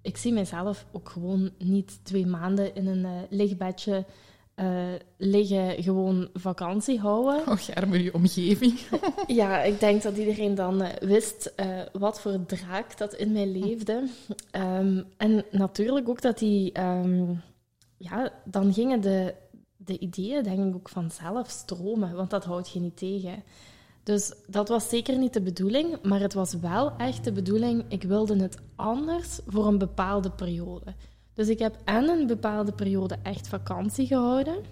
ik 0.01 0.17
zie 0.17 0.33
mezelf 0.33 0.85
ook 0.91 1.09
gewoon 1.09 1.51
niet 1.57 1.99
twee 2.05 2.25
maanden 2.25 2.75
in 2.75 2.87
een 2.87 3.05
uh, 3.05 3.21
lichtbedje 3.29 4.05
uh, 4.59 4.93
liggen 5.17 5.83
gewoon 5.83 6.29
vakantie 6.33 6.99
houden. 6.99 7.47
Och, 7.47 7.75
arme 7.75 8.03
je 8.03 8.13
omgeving. 8.13 8.79
ja, 9.27 9.61
ik 9.61 9.79
denk 9.79 10.01
dat 10.01 10.17
iedereen 10.17 10.55
dan 10.55 10.81
uh, 10.81 10.89
wist 10.99 11.53
uh, 11.59 11.81
wat 11.91 12.21
voor 12.21 12.45
draak 12.45 12.97
dat 12.97 13.13
in 13.13 13.31
mij 13.31 13.47
leefde. 13.47 14.07
Um, 14.51 15.05
en 15.17 15.45
natuurlijk 15.51 16.09
ook 16.09 16.21
dat 16.21 16.37
die... 16.37 16.79
Um, 16.81 17.41
ja, 17.97 18.31
dan 18.45 18.73
gingen 18.73 19.01
de, 19.01 19.33
de 19.77 19.99
ideeën 19.99 20.43
denk 20.43 20.67
ik 20.67 20.75
ook 20.75 20.89
vanzelf 20.89 21.49
stromen, 21.49 22.15
want 22.15 22.29
dat 22.29 22.45
houdt 22.45 22.69
je 22.69 22.79
niet 22.79 22.97
tegen. 22.97 23.43
Dus 24.03 24.33
dat 24.47 24.67
was 24.67 24.89
zeker 24.89 25.17
niet 25.17 25.33
de 25.33 25.41
bedoeling, 25.41 26.01
maar 26.03 26.19
het 26.19 26.33
was 26.33 26.53
wel 26.53 26.97
echt 26.97 27.23
de 27.23 27.31
bedoeling, 27.31 27.85
ik 27.87 28.03
wilde 28.03 28.39
het 28.39 28.57
anders 28.75 29.39
voor 29.45 29.67
een 29.67 29.77
bepaalde 29.77 30.31
periode. 30.31 30.93
Dus 31.37 31.47
ik 31.47 31.59
heb 31.59 31.77
en 31.83 32.09
een 32.09 32.27
bepaalde 32.27 32.71
periode 32.71 33.17
echt 33.23 33.47
vakantie 33.47 34.07
gehouden. 34.07 34.63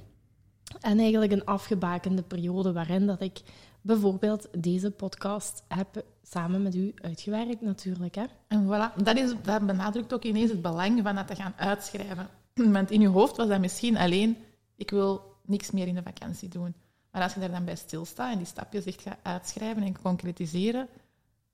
En 0.81 0.99
eigenlijk 0.99 1.31
een 1.31 1.45
afgebakende 1.45 2.21
periode 2.21 2.73
waarin 2.73 3.05
dat 3.05 3.21
ik 3.21 3.41
bijvoorbeeld 3.81 4.47
deze 4.63 4.91
podcast 4.91 5.63
heb 5.67 6.05
samen 6.23 6.61
met 6.61 6.75
u 6.75 6.93
uitgewerkt 7.01 7.61
natuurlijk. 7.61 8.15
Hè. 8.15 8.23
En 8.47 8.65
voilà, 8.65 9.03
dat, 9.03 9.17
is, 9.17 9.33
dat 9.43 9.65
benadrukt 9.65 10.13
ook 10.13 10.23
ineens 10.23 10.51
het 10.51 10.61
belang 10.61 11.01
van 11.03 11.15
dat 11.15 11.27
te 11.27 11.35
gaan 11.35 11.53
uitschrijven. 11.57 12.27
Want 12.53 12.91
in 12.91 13.01
uw 13.01 13.11
hoofd 13.11 13.37
was 13.37 13.47
dat 13.47 13.59
misschien 13.59 13.97
alleen, 13.97 14.37
ik 14.75 14.89
wil 14.89 15.21
niks 15.45 15.71
meer 15.71 15.87
in 15.87 15.95
de 15.95 16.03
vakantie 16.03 16.49
doen. 16.49 16.75
Maar 17.11 17.21
als 17.21 17.33
je 17.33 17.39
daar 17.39 17.51
dan 17.51 17.65
bij 17.65 17.75
stilstaat 17.75 18.31
en 18.31 18.37
die 18.37 18.47
stapjes 18.47 18.85
echt 18.85 19.01
gaat 19.01 19.19
uitschrijven 19.21 19.83
en 19.83 20.01
concretiseren, 20.01 20.87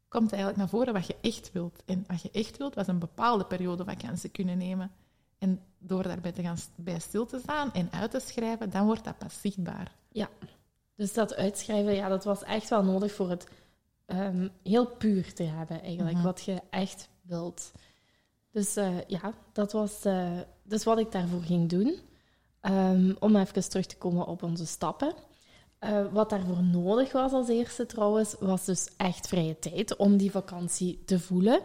komt 0.07 0.31
eigenlijk 0.31 0.61
naar 0.61 0.69
voren 0.69 0.93
wat 0.93 1.07
je 1.07 1.15
echt 1.21 1.51
wilt. 1.53 1.83
En 1.85 2.03
wat 2.07 2.21
je 2.21 2.31
echt 2.31 2.57
wilt, 2.57 2.75
was 2.75 2.87
een 2.87 2.99
bepaalde 2.99 3.45
periode 3.45 3.83
vakantie 3.83 4.29
kunnen 4.29 4.57
nemen. 4.57 4.91
En 5.41 5.60
door 5.77 6.03
daarbij 6.03 6.31
te 6.31 6.41
gaan 6.41 6.57
bij 6.75 7.00
stil 7.00 7.25
te 7.25 7.39
staan 7.39 7.74
en 7.74 7.91
uit 7.91 8.12
te 8.12 8.19
schrijven, 8.19 8.69
dan 8.69 8.86
wordt 8.86 9.03
dat 9.03 9.17
pas 9.17 9.41
zichtbaar. 9.41 9.91
Ja, 10.10 10.29
dus 10.95 11.13
dat 11.13 11.36
uitschrijven, 11.36 11.93
ja, 11.93 12.10
dat 12.10 12.24
was 12.24 12.43
echt 12.43 12.69
wel 12.69 12.83
nodig 12.83 13.13
voor 13.13 13.29
het 13.29 13.48
um, 14.05 14.51
heel 14.63 14.86
puur 14.86 15.33
te 15.33 15.43
hebben, 15.43 15.81
eigenlijk, 15.81 16.15
mm 16.15 16.21
-hmm. 16.21 16.31
wat 16.31 16.43
je 16.43 16.62
echt 16.69 17.10
wilt. 17.21 17.71
Dus 18.51 18.77
uh, 18.77 19.01
ja, 19.07 19.33
dat 19.51 19.71
was 19.71 20.05
uh, 20.05 20.39
dus 20.63 20.83
wat 20.83 21.00
ik 21.00 21.12
daarvoor 21.12 21.41
ging 21.41 21.69
doen. 21.69 22.00
Um, 22.62 23.15
om 23.19 23.36
even 23.36 23.69
terug 23.69 23.86
te 23.86 23.98
komen 23.98 24.27
op 24.27 24.43
onze 24.43 24.65
stappen. 24.65 25.13
Uh, 25.79 26.05
wat 26.12 26.29
daarvoor 26.29 26.63
nodig 26.63 27.12
was 27.12 27.31
als 27.31 27.50
eerste 27.50 27.86
trouwens, 27.86 28.36
was 28.39 28.65
dus 28.65 28.89
echt 28.98 29.27
vrije 29.27 29.60
tijd 29.60 29.95
om 29.95 30.17
die 30.17 30.31
vakantie 30.31 31.03
te 31.05 31.19
voelen. 31.19 31.62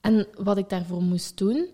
En 0.00 0.26
wat 0.36 0.56
ik 0.56 0.68
daarvoor 0.68 1.02
moest 1.02 1.38
doen, 1.38 1.68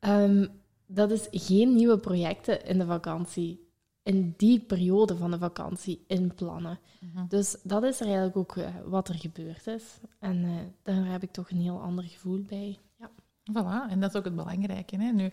um, 0.00 0.61
dat 0.94 1.10
is 1.10 1.28
geen 1.30 1.74
nieuwe 1.74 1.98
projecten 1.98 2.64
in 2.64 2.78
de 2.78 2.86
vakantie, 2.86 3.68
in 4.02 4.34
die 4.36 4.60
periode 4.60 5.16
van 5.16 5.30
de 5.30 5.38
vakantie 5.38 6.04
inplannen. 6.06 6.78
Mm-hmm. 7.00 7.28
Dus 7.28 7.56
dat 7.62 7.82
is 7.82 8.00
er 8.00 8.06
eigenlijk 8.06 8.36
ook 8.36 8.56
uh, 8.56 8.66
wat 8.84 9.08
er 9.08 9.14
gebeurd 9.14 9.66
is. 9.66 9.98
En 10.18 10.44
uh, 10.44 10.56
daar 10.82 11.04
heb 11.04 11.22
ik 11.22 11.32
toch 11.32 11.50
een 11.50 11.60
heel 11.60 11.80
ander 11.80 12.04
gevoel 12.04 12.42
bij. 12.48 12.78
Ja. 12.98 13.10
Voilà, 13.52 13.90
en 13.90 14.00
dat 14.00 14.10
is 14.10 14.16
ook 14.16 14.24
het 14.24 14.36
belangrijke. 14.36 14.96
Hè? 14.96 15.10
Nu, 15.10 15.30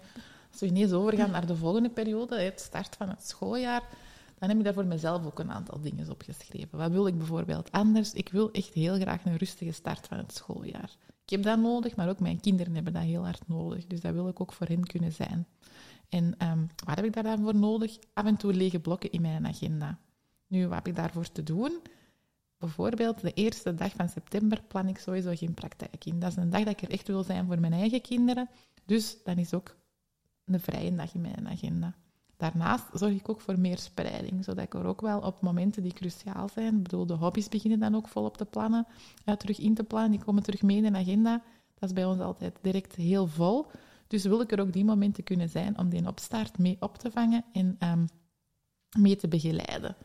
Als 0.51 0.59
we 0.59 0.67
ineens 0.67 0.91
overgaan 0.91 1.31
naar 1.31 1.47
de 1.47 1.55
volgende 1.55 1.89
periode, 1.89 2.39
het 2.39 2.59
start 2.59 2.95
van 2.95 3.09
het 3.09 3.27
schooljaar, 3.27 3.83
dan 4.39 4.49
heb 4.49 4.57
ik 4.57 4.63
daar 4.63 4.73
voor 4.73 4.85
mezelf 4.85 5.25
ook 5.25 5.39
een 5.39 5.51
aantal 5.51 5.81
dingen 5.81 6.09
opgeschreven. 6.09 6.77
Wat 6.77 6.91
wil 6.91 7.07
ik 7.07 7.17
bijvoorbeeld 7.17 7.71
anders? 7.71 8.13
Ik 8.13 8.29
wil 8.29 8.51
echt 8.51 8.73
heel 8.73 8.95
graag 8.95 9.25
een 9.25 9.37
rustige 9.37 9.71
start 9.71 10.07
van 10.07 10.17
het 10.17 10.33
schooljaar. 10.33 10.95
Ik 11.23 11.29
heb 11.29 11.43
dat 11.43 11.59
nodig, 11.59 11.95
maar 11.95 12.09
ook 12.09 12.19
mijn 12.19 12.39
kinderen 12.39 12.75
hebben 12.75 12.93
dat 12.93 13.03
heel 13.03 13.23
hard 13.23 13.47
nodig. 13.47 13.85
Dus 13.85 14.01
dat 14.01 14.13
wil 14.13 14.27
ik 14.27 14.41
ook 14.41 14.53
voor 14.53 14.67
hen 14.67 14.83
kunnen 14.83 15.11
zijn. 15.11 15.47
En 16.09 16.47
um, 16.47 16.69
wat 16.85 16.95
heb 16.95 17.05
ik 17.05 17.13
daar 17.13 17.23
dan 17.23 17.41
voor 17.41 17.55
nodig? 17.55 17.97
Af 18.13 18.25
en 18.25 18.37
toe 18.37 18.53
lege 18.53 18.79
blokken 18.79 19.11
in 19.11 19.21
mijn 19.21 19.47
agenda. 19.47 19.99
Nu, 20.47 20.67
wat 20.67 20.75
heb 20.75 20.87
ik 20.87 20.95
daarvoor 20.95 21.31
te 21.31 21.43
doen? 21.43 21.79
Bijvoorbeeld 22.57 23.21
de 23.21 23.33
eerste 23.33 23.73
dag 23.73 23.91
van 23.91 24.09
september 24.09 24.61
plan 24.67 24.87
ik 24.87 24.97
sowieso 24.97 25.35
geen 25.35 25.53
praktijk 25.53 26.05
in. 26.05 26.19
Dat 26.19 26.29
is 26.29 26.35
een 26.35 26.49
dag 26.49 26.63
dat 26.63 26.73
ik 26.73 26.81
er 26.81 26.89
echt 26.89 27.07
wil 27.07 27.23
zijn 27.23 27.45
voor 27.45 27.59
mijn 27.59 27.73
eigen 27.73 28.01
kinderen. 28.01 28.49
Dus 28.85 29.23
dan 29.23 29.37
is 29.37 29.53
ook 29.53 29.75
een 30.45 30.59
vrije 30.59 30.95
dag 30.95 31.13
in 31.13 31.21
mijn 31.21 31.47
agenda. 31.47 31.95
Daarnaast 32.39 32.85
zorg 32.93 33.13
ik 33.13 33.29
ook 33.29 33.41
voor 33.41 33.59
meer 33.59 33.77
spreiding, 33.77 34.43
zodat 34.43 34.63
ik 34.63 34.73
er 34.73 34.85
ook 34.85 35.01
wel 35.01 35.19
op 35.19 35.41
momenten 35.41 35.83
die 35.83 35.93
cruciaal 35.93 36.49
zijn, 36.49 36.75
ik 36.75 36.83
bedoel, 36.83 37.05
de 37.05 37.13
hobby's 37.13 37.49
beginnen 37.49 37.79
dan 37.79 37.95
ook 37.95 38.07
volop 38.07 38.37
te 38.37 38.45
plannen, 38.45 38.87
uh, 39.25 39.35
terug 39.35 39.59
in 39.59 39.73
te 39.73 39.83
plannen, 39.83 40.11
die 40.11 40.23
komen 40.23 40.43
terug 40.43 40.61
mee 40.61 40.77
in 40.77 40.93
de 40.93 40.99
agenda. 40.99 41.41
Dat 41.79 41.89
is 41.89 41.95
bij 41.95 42.05
ons 42.05 42.19
altijd 42.19 42.57
direct 42.61 42.95
heel 42.95 43.27
vol. 43.27 43.65
Dus 44.07 44.23
wil 44.23 44.41
ik 44.41 44.51
er 44.51 44.59
ook 44.59 44.73
die 44.73 44.85
momenten 44.85 45.23
kunnen 45.23 45.49
zijn 45.49 45.77
om 45.77 45.89
die 45.89 46.07
opstart 46.07 46.57
mee 46.57 46.77
op 46.79 46.97
te 46.97 47.11
vangen 47.11 47.45
en 47.53 47.77
um, 47.79 48.07
mee 48.97 49.15
te 49.15 49.27
begeleiden. 49.27 49.95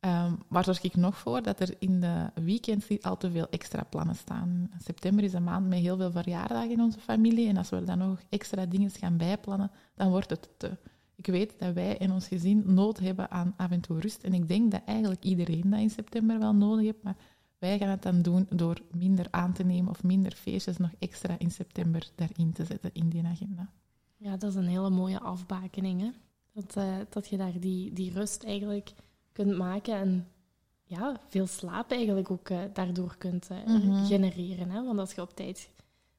Um, 0.00 0.38
waar 0.48 0.64
zorg 0.64 0.82
ik 0.82 0.96
nog 0.96 1.18
voor? 1.18 1.42
Dat 1.42 1.60
er 1.60 1.74
in 1.78 2.00
de 2.00 2.30
weekends 2.34 2.88
niet 2.88 3.02
al 3.02 3.16
te 3.16 3.30
veel 3.30 3.48
extra 3.48 3.82
plannen 3.82 4.16
staan. 4.16 4.70
September 4.78 5.24
is 5.24 5.32
een 5.32 5.44
maand 5.44 5.68
met 5.68 5.78
heel 5.78 5.96
veel 5.96 6.10
verjaardagen 6.10 6.70
in 6.70 6.80
onze 6.80 7.00
familie. 7.00 7.48
En 7.48 7.56
als 7.56 7.70
we 7.70 7.84
dan 7.84 7.98
nog 7.98 8.20
extra 8.28 8.66
dingen 8.66 8.90
gaan 8.90 9.16
bijplannen, 9.16 9.70
dan 9.94 10.10
wordt 10.10 10.30
het 10.30 10.48
te. 10.56 10.76
Ik 11.20 11.26
weet 11.26 11.58
dat 11.58 11.74
wij 11.74 11.96
in 11.96 12.12
ons 12.12 12.28
gezin 12.28 12.62
nood 12.66 12.98
hebben 12.98 13.30
aan 13.30 13.54
af 13.56 13.70
en 13.70 13.80
toe 13.80 14.00
rust. 14.00 14.22
En 14.22 14.34
ik 14.34 14.48
denk 14.48 14.70
dat 14.70 14.82
eigenlijk 14.84 15.24
iedereen 15.24 15.70
dat 15.70 15.80
in 15.80 15.90
september 15.90 16.38
wel 16.38 16.54
nodig 16.54 16.84
heeft. 16.84 17.02
Maar 17.02 17.16
wij 17.58 17.78
gaan 17.78 17.88
het 17.88 18.02
dan 18.02 18.22
doen 18.22 18.46
door 18.48 18.80
minder 18.90 19.26
aan 19.30 19.52
te 19.52 19.62
nemen 19.62 19.90
of 19.90 20.02
minder 20.02 20.32
feestjes 20.32 20.76
nog 20.76 20.90
extra 20.98 21.38
in 21.38 21.50
september 21.50 22.10
daarin 22.14 22.52
te 22.52 22.64
zetten 22.64 22.90
in 22.92 23.08
die 23.08 23.24
agenda. 23.24 23.70
Ja, 24.16 24.36
dat 24.36 24.50
is 24.50 24.56
een 24.56 24.66
hele 24.66 24.90
mooie 24.90 25.20
afbakening. 25.20 26.00
Hè? 26.00 26.10
Dat, 26.52 26.76
uh, 26.76 26.96
dat 27.08 27.28
je 27.28 27.36
daar 27.36 27.60
die, 27.60 27.92
die 27.92 28.12
rust 28.12 28.44
eigenlijk 28.44 28.92
kunt 29.32 29.56
maken 29.56 29.94
en 29.94 30.26
ja, 30.82 31.20
veel 31.28 31.46
slaap 31.46 31.90
eigenlijk 31.90 32.30
ook 32.30 32.48
uh, 32.48 32.60
daardoor 32.72 33.16
kunt 33.18 33.48
uh, 33.50 33.66
mm 33.66 33.80
-hmm. 33.80 34.06
genereren. 34.06 34.70
Hè? 34.70 34.84
Want 34.84 34.98
als 34.98 35.12
je 35.12 35.20
op 35.20 35.36
tijd, 35.36 35.70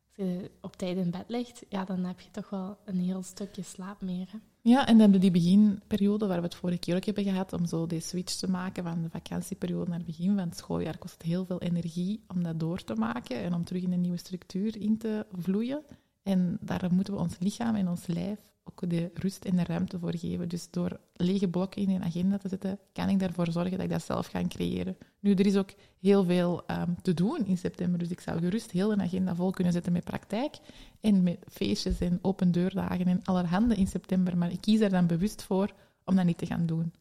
als 0.07 0.15
je 0.15 0.51
op 0.61 0.75
tijd 0.75 0.97
in 0.97 1.11
bed 1.11 1.25
ligt, 1.27 1.65
ja, 1.69 1.85
dan 1.85 2.03
heb 2.03 2.19
je 2.19 2.31
toch 2.31 2.49
wel 2.49 2.77
een 2.85 2.99
heel 2.99 3.23
stukje 3.23 3.63
slaap 3.63 4.01
meer. 4.01 4.27
Hè? 4.31 4.37
Ja, 4.63 4.79
en 4.79 4.91
dan 4.91 4.99
hebben 4.99 5.19
die 5.19 5.31
beginperiode 5.31 6.27
waar 6.27 6.37
we 6.37 6.43
het 6.43 6.55
vorige 6.55 6.79
keer 6.79 6.95
ook 6.95 7.05
hebben 7.05 7.23
gehad, 7.23 7.53
om 7.53 7.65
zo 7.65 7.87
die 7.87 7.99
switch 7.99 8.33
te 8.35 8.49
maken 8.49 8.83
van 8.83 9.01
de 9.01 9.09
vakantieperiode 9.09 9.89
naar 9.89 9.97
het 9.97 10.07
begin 10.07 10.35
van 10.35 10.47
het 10.47 10.57
schooljaar, 10.57 10.97
kost 10.97 11.13
het 11.13 11.21
heel 11.21 11.45
veel 11.45 11.61
energie 11.61 12.23
om 12.27 12.43
dat 12.43 12.59
door 12.59 12.83
te 12.83 12.95
maken 12.95 13.37
en 13.37 13.53
om 13.53 13.63
terug 13.63 13.83
in 13.83 13.91
een 13.91 14.01
nieuwe 14.01 14.17
structuur 14.17 14.81
in 14.81 14.97
te 14.97 15.25
vloeien. 15.31 15.83
En 16.23 16.57
daar 16.61 16.89
moeten 16.93 17.13
we 17.13 17.19
ons 17.19 17.35
lichaam 17.39 17.75
en 17.75 17.87
ons 17.87 18.07
lijf 18.07 18.50
ook 18.63 18.89
de 18.89 19.11
rust 19.13 19.45
en 19.45 19.55
de 19.55 19.63
ruimte 19.63 19.99
voor 19.99 20.17
geven. 20.17 20.49
Dus 20.49 20.67
door 20.69 20.99
lege 21.13 21.47
blokken 21.47 21.81
in 21.81 21.89
een 21.89 22.03
agenda 22.03 22.37
te 22.37 22.49
zetten, 22.49 22.79
kan 22.93 23.09
ik 23.09 23.21
ervoor 23.21 23.51
zorgen 23.51 23.71
dat 23.71 23.81
ik 23.81 23.89
dat 23.89 24.03
zelf 24.03 24.27
ga 24.27 24.47
creëren. 24.47 24.97
Nu, 25.19 25.33
er 25.33 25.45
is 25.45 25.55
ook 25.55 25.69
heel 25.99 26.23
veel 26.23 26.63
um, 26.71 26.95
te 27.01 27.13
doen 27.13 27.45
in 27.45 27.57
september, 27.57 27.99
dus 27.99 28.09
ik 28.09 28.19
zou 28.19 28.39
gerust 28.39 28.71
heel 28.71 28.91
een 28.91 29.01
agenda 29.01 29.35
vol 29.35 29.51
kunnen 29.51 29.73
zetten 29.73 29.91
met 29.91 30.03
praktijk 30.03 30.57
en 30.99 31.23
met 31.23 31.37
feestjes 31.49 31.99
en 31.99 32.19
open 32.21 32.51
deurdagen 32.51 33.07
en 33.07 33.23
allerhande 33.23 33.75
in 33.75 33.87
september, 33.87 34.37
maar 34.37 34.51
ik 34.51 34.61
kies 34.61 34.79
er 34.79 34.89
dan 34.89 35.07
bewust 35.07 35.43
voor 35.43 35.73
om 36.05 36.15
dat 36.15 36.25
niet 36.25 36.37
te 36.37 36.45
gaan 36.45 36.65
doen. 36.65 36.93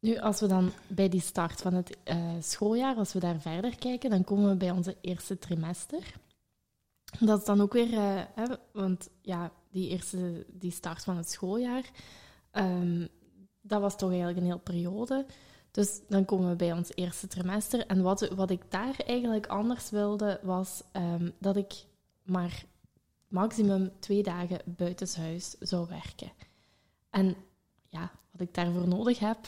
Nu, 0.00 0.16
als 0.18 0.40
we 0.40 0.46
dan 0.46 0.70
bij 0.86 1.08
die 1.08 1.20
start 1.20 1.60
van 1.60 1.74
het 1.74 1.96
uh, 2.04 2.32
schooljaar, 2.40 2.96
als 2.96 3.12
we 3.12 3.18
daar 3.18 3.40
verder 3.40 3.78
kijken, 3.78 4.10
dan 4.10 4.24
komen 4.24 4.48
we 4.48 4.56
bij 4.56 4.70
onze 4.70 4.96
eerste 5.00 5.38
trimester. 5.38 6.14
Dat 7.20 7.38
is 7.38 7.44
dan 7.44 7.60
ook 7.60 7.72
weer, 7.72 7.92
uh, 7.92 8.22
hè, 8.34 8.44
want 8.72 9.08
ja, 9.22 9.52
die 9.70 9.88
eerste 9.88 10.46
die 10.52 10.70
start 10.70 11.04
van 11.04 11.16
het 11.16 11.30
schooljaar, 11.30 11.90
um, 12.52 13.08
dat 13.60 13.80
was 13.80 13.96
toch 13.96 14.08
eigenlijk 14.08 14.38
een 14.38 14.44
hele 14.44 14.58
periode. 14.58 15.26
Dus 15.70 16.00
dan 16.08 16.24
komen 16.24 16.48
we 16.48 16.56
bij 16.56 16.72
ons 16.72 16.90
eerste 16.94 17.26
trimester. 17.26 17.86
En 17.86 18.02
wat, 18.02 18.28
wat 18.28 18.50
ik 18.50 18.62
daar 18.68 19.00
eigenlijk 19.06 19.46
anders 19.46 19.90
wilde, 19.90 20.40
was 20.42 20.82
um, 20.92 21.32
dat 21.38 21.56
ik 21.56 21.84
maar 22.22 22.64
maximum 23.28 23.90
twee 23.98 24.22
dagen 24.22 24.60
buitenshuis 24.64 25.56
zou 25.60 25.86
werken. 25.88 26.32
En 27.10 27.36
ja, 27.88 28.10
wat 28.30 28.40
ik 28.40 28.54
daarvoor 28.54 28.88
nodig 28.88 29.18
heb, 29.18 29.38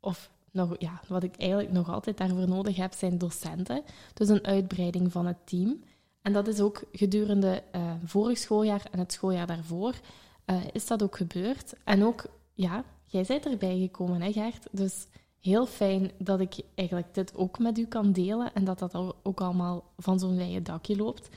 of 0.00 0.30
nog, 0.50 0.74
ja, 0.78 1.00
wat 1.08 1.22
ik 1.22 1.36
eigenlijk 1.36 1.72
nog 1.72 1.88
altijd 1.88 2.16
daarvoor 2.16 2.48
nodig 2.48 2.76
heb, 2.76 2.92
zijn 2.92 3.18
docenten. 3.18 3.82
Dus 4.14 4.28
een 4.28 4.46
uitbreiding 4.46 5.12
van 5.12 5.26
het 5.26 5.46
team. 5.46 5.82
En 6.22 6.32
dat 6.32 6.48
is 6.48 6.60
ook 6.60 6.82
gedurende 6.92 7.62
uh, 7.76 7.92
vorig 8.04 8.38
schooljaar 8.38 8.86
en 8.90 8.98
het 8.98 9.12
schooljaar 9.12 9.46
daarvoor 9.46 9.94
uh, 10.46 10.56
is 10.72 10.86
dat 10.86 11.02
ook 11.02 11.16
gebeurd. 11.16 11.74
En 11.84 12.04
ook, 12.04 12.24
ja, 12.54 12.84
jij 13.04 13.24
bent 13.28 13.46
erbij 13.46 13.78
gekomen, 13.78 14.22
hè 14.22 14.32
Gert? 14.32 14.66
Dus 14.70 15.06
heel 15.40 15.66
fijn 15.66 16.10
dat 16.18 16.40
ik 16.40 16.54
eigenlijk 16.74 17.14
dit 17.14 17.36
ook 17.36 17.58
met 17.58 17.78
u 17.78 17.86
kan 17.86 18.12
delen 18.12 18.54
en 18.54 18.64
dat 18.64 18.78
dat 18.78 19.14
ook 19.22 19.40
allemaal 19.40 19.84
van 19.98 20.18
zo'n 20.18 20.36
leien 20.36 20.62
dakje 20.62 20.96
loopt 20.96 21.28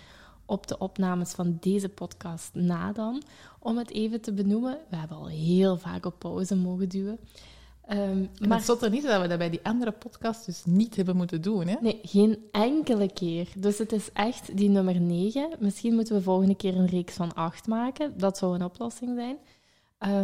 op 0.46 0.68
de 0.68 0.78
opnames 0.78 1.32
van 1.32 1.58
deze 1.60 1.90
podcast 1.90 2.54
na 2.54 2.92
dan. 2.92 3.22
Om 3.60 3.78
het 3.78 3.92
even 3.92 4.22
te 4.22 4.34
benoemen, 4.34 4.78
we 4.90 4.96
hebben 4.96 5.18
al 5.18 5.28
heel 5.28 5.78
vaak 5.78 6.06
op 6.06 6.20
pauze 6.20 6.56
mogen 6.56 6.90
duwen. 6.90 7.20
Um, 7.92 8.30
maar 8.48 8.66
het 8.66 8.82
er 8.82 8.90
niet 8.90 9.04
dat 9.04 9.22
we 9.22 9.28
dat 9.28 9.38
bij 9.38 9.50
die 9.50 9.60
andere 9.64 9.92
podcast 9.92 10.46
dus 10.46 10.66
niet 10.66 10.96
hebben 10.96 11.16
moeten 11.16 11.42
doen, 11.42 11.68
hè? 11.68 11.76
Nee, 11.82 12.00
geen 12.04 12.38
enkele 12.52 13.14
keer. 13.14 13.48
Dus 13.58 13.78
het 13.78 13.92
is 13.92 14.10
echt 14.14 14.58
die 14.58 14.70
nummer 14.70 15.02
9. 15.02 15.50
Misschien 15.60 15.96
moeten 15.96 16.16
we 16.16 16.22
volgende 16.22 16.56
keer 16.56 16.76
een 16.76 16.88
reeks 16.88 17.14
van 17.14 17.34
8 17.34 17.68
maken. 17.68 18.18
Dat 18.18 18.38
zou 18.38 18.56
een 18.56 18.64
oplossing 18.64 19.12
zijn. 19.16 19.38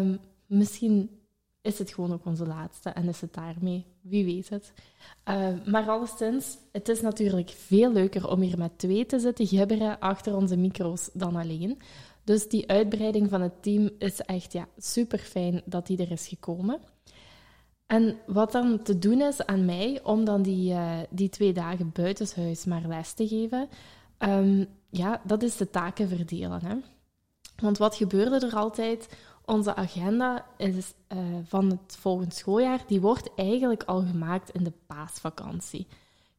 Um, 0.02 0.20
misschien 0.46 1.10
is 1.62 1.80
het 1.80 1.94
gewoon 1.94 2.14
ook 2.14 2.26
onze 2.26 2.46
laatste 2.46 2.90
en 2.90 3.08
is 3.08 3.22
het 3.22 3.34
daarmee. 3.34 3.86
Wie 4.02 4.26
weet 4.26 4.50
het. 4.50 4.74
Uh, 5.30 5.48
maar 5.66 5.90
alleszins, 5.90 6.58
het 6.72 6.90
is 6.90 7.02
natuurlijk 7.02 7.50
veel 7.50 7.92
leuker 7.92 8.30
om 8.30 8.42
hier 8.42 8.58
met 8.58 8.78
twee 8.78 9.06
te 9.06 9.20
zitten 9.20 9.48
gibberen 9.48 10.00
achter 10.00 10.36
onze 10.36 10.58
micro's 10.58 11.10
dan 11.14 11.36
alleen. 11.36 11.80
Dus 12.24 12.50
die 12.50 12.70
uitbreiding 12.70 13.30
van 13.30 13.42
het 13.42 13.64
team 13.64 13.90
is 13.98 14.22
echt 14.22 14.54
ja, 14.54 14.68
super 14.78 15.20
fijn 15.20 15.62
dat 15.66 15.88
die 15.88 15.98
er 15.98 16.12
is 16.12 16.28
gekomen. 16.28 16.80
En 17.92 18.18
wat 18.26 18.52
dan 18.52 18.82
te 18.84 19.00
doen 19.00 19.22
is 19.22 19.46
aan 19.46 19.66
mij 19.66 20.00
om 20.04 20.26
dan 20.26 20.42
die, 20.42 20.74
uh, 20.74 21.00
die 21.10 21.30
twee 21.30 21.54
dagen 21.54 21.92
buitenshuis 21.92 22.66
maar 22.66 22.88
les 22.88 23.14
te 23.14 23.28
geven, 23.28 23.70
um, 24.20 24.68
ja, 24.90 25.22
dat 25.24 25.44
is 25.44 25.58
de 25.58 25.70
taken 25.70 26.08
verdelen. 26.08 26.66
Hè? 26.66 26.76
Want 27.62 27.78
wat 27.78 27.96
gebeurde 27.96 28.46
er 28.46 28.56
altijd? 28.56 29.18
Onze 29.46 29.76
agenda 29.76 30.46
is, 30.58 30.94
uh, 31.14 31.20
van 31.44 31.70
het 31.70 31.98
volgende 32.00 32.36
schooljaar, 32.36 32.84
die 32.88 33.02
wordt 33.02 33.30
eigenlijk 33.36 33.84
al 33.84 34.02
gemaakt 34.02 34.50
in 34.50 34.64
de 34.64 34.74
paasvakantie. 34.88 35.88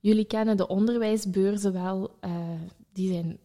Jullie 0.01 0.25
kennen 0.25 0.57
de 0.57 0.69
onderwijsbeurzen 0.69 1.73
wel, 1.73 2.11
uh, 2.21 2.33
die 2.93 3.13
zijn, 3.13 3.39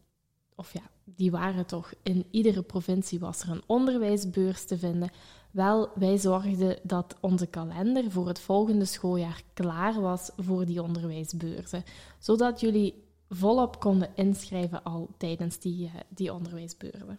of 0.55 0.73
ja, 0.73 0.89
die 1.03 1.31
waren 1.31 1.65
toch, 1.65 1.93
in 2.03 2.25
iedere 2.31 2.63
provincie 2.63 3.19
was 3.19 3.41
er 3.41 3.49
een 3.49 3.63
onderwijsbeurs 3.65 4.65
te 4.65 4.77
vinden. 4.77 5.09
Wel, 5.57 5.89
wij 5.95 6.17
zorgden 6.17 6.79
dat 6.83 7.15
onze 7.19 7.47
kalender 7.47 8.11
voor 8.11 8.27
het 8.27 8.39
volgende 8.39 8.85
schooljaar 8.85 9.41
klaar 9.53 10.01
was 10.01 10.31
voor 10.35 10.65
die 10.65 10.81
onderwijsbeurzen, 10.81 11.83
zodat 12.19 12.59
jullie 12.59 13.03
volop 13.29 13.79
konden 13.79 14.09
inschrijven 14.15 14.83
al 14.83 15.09
tijdens 15.17 15.59
die, 15.59 15.85
uh, 15.85 15.93
die 16.09 16.33
onderwijsbeurzen. 16.33 17.17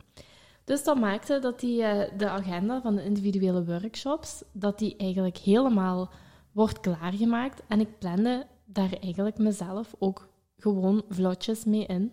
Dus 0.64 0.85
dat 0.85 0.99
maakte 0.99 1.38
dat 1.38 1.61
die, 1.61 1.80
uh, 1.83 2.02
de 2.16 2.28
agenda 2.28 2.80
van 2.80 2.95
de 2.95 3.04
individuele 3.04 3.64
workshops, 3.64 4.42
dat 4.52 4.78
die 4.78 4.97
eigenlijk 4.97 5.37
helemaal 5.37 6.11
wordt 6.52 6.80
klaargemaakt. 6.80 7.62
En 7.68 7.80
ik 7.80 7.99
plande 7.99 8.47
daar 8.64 8.92
eigenlijk 9.00 9.38
mezelf 9.38 9.95
ook 9.99 10.28
gewoon 10.57 11.02
vlotjes 11.09 11.64
mee 11.64 11.87
in. 11.87 12.12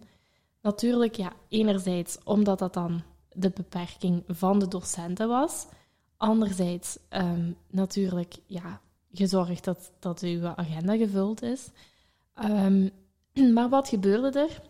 Natuurlijk, 0.61 1.15
ja, 1.15 1.33
enerzijds 1.49 2.17
omdat 2.23 2.59
dat 2.59 2.73
dan 2.73 3.01
de 3.31 3.49
beperking 3.49 4.23
van 4.27 4.59
de 4.59 4.67
docenten 4.67 5.27
was. 5.27 5.67
Anderzijds 6.17 6.97
um, 7.09 7.55
natuurlijk 7.69 8.35
ja, 8.45 8.81
gezorgd 9.11 9.63
dat, 9.63 9.91
dat 9.99 10.21
uw 10.21 10.47
agenda 10.47 10.97
gevuld 10.97 11.41
is. 11.41 11.69
Um, 12.43 12.91
maar 13.53 13.69
wat 13.69 13.89
gebeurde 13.89 14.39
er? 14.39 14.61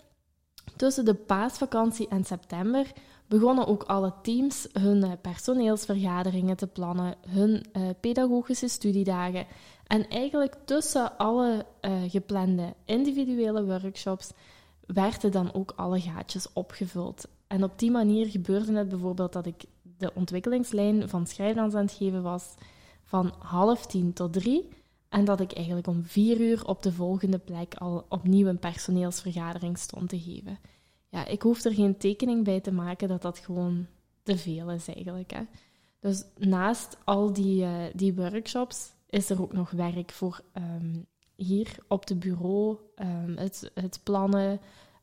Tussen 0.76 1.06
de 1.06 1.14
paasvakantie 1.14 2.08
en 2.08 2.24
september 2.24 2.92
begonnen 3.28 3.68
ook 3.68 3.84
alle 3.84 4.14
teams 4.22 4.68
hun 4.74 4.98
uh, 4.98 5.12
personeelsvergaderingen 5.22 6.58
te 6.58 6.68
plannen, 6.68 7.16
hun 7.28 7.66
uh, 7.74 7.90
pedagogische 8.00 8.68
studiedagen. 8.68 9.46
En 9.88 10.10
eigenlijk 10.10 10.56
tussen 10.66 11.18
alle 11.18 11.66
uh, 11.82 11.92
geplande 12.08 12.74
individuele 12.86 13.66
workshops 13.66 14.32
werden 14.86 15.32
dan 15.32 15.54
ook 15.54 15.74
alle 15.76 16.00
gaatjes 16.00 16.54
opgevuld. 16.54 17.28
En 17.48 17.64
op 17.64 17.80
die 17.80 17.92
manier 17.92 18.28
gebeurde 18.28 18.78
het 18.78 18.90
bijvoorbeeld 18.90 19.34
dat 19.34 19.46
ik 19.46 19.64
de 19.98 20.12
ontwikkelingslijn 20.14 21.10
van 21.10 21.28
schrijfdans 21.28 21.74
aan 21.74 21.86
het 21.86 21.92
geven 21.92 22.22
was 22.22 22.54
van 23.04 23.34
half 23.40 23.86
tien 23.86 24.14
tot 24.14 24.34
drie. 24.34 24.70
En 25.10 25.26
dat 25.26 25.40
ik 25.40 25.54
eigenlijk 25.54 25.88
om 25.88 26.04
vier 26.04 26.40
uur 26.40 26.68
op 26.68 26.84
de 26.84 26.92
volgende 26.92 27.40
plek 27.40 27.76
al 27.76 28.06
opnieuw 28.10 28.48
een 28.48 28.60
personeelsvergadering 28.60 29.78
stond 29.78 30.10
te 30.10 30.20
geven. 30.20 30.60
Ja, 31.10 31.26
ik 31.26 31.42
hoef 31.42 31.64
er 31.64 31.74
geen 31.74 31.98
tekening 31.98 32.44
bij 32.44 32.60
te 32.60 32.72
maken 32.72 33.08
dat 33.08 33.22
dat 33.22 33.38
gewoon 33.38 33.88
te 34.24 34.38
veel 34.38 34.72
is 34.72 34.88
eigenlijk. 34.88 35.32
Hè. 35.32 35.42
Dus 36.00 36.26
naast 36.38 36.98
al 37.04 37.34
die, 37.34 37.64
uh, 37.64 37.84
die 37.94 38.14
workshops 38.14 38.92
is 39.10 39.30
er 39.30 39.42
ook 39.42 39.54
nog 39.54 39.72
werk 39.72 40.12
voor 40.12 40.42
um, 40.54 41.06
hier 41.36 41.78
op 41.88 42.08
het 42.08 42.20
bureau, 42.20 42.78
um, 42.96 43.38
het, 43.38 43.72
het 43.74 44.00
plannen, 44.04 44.60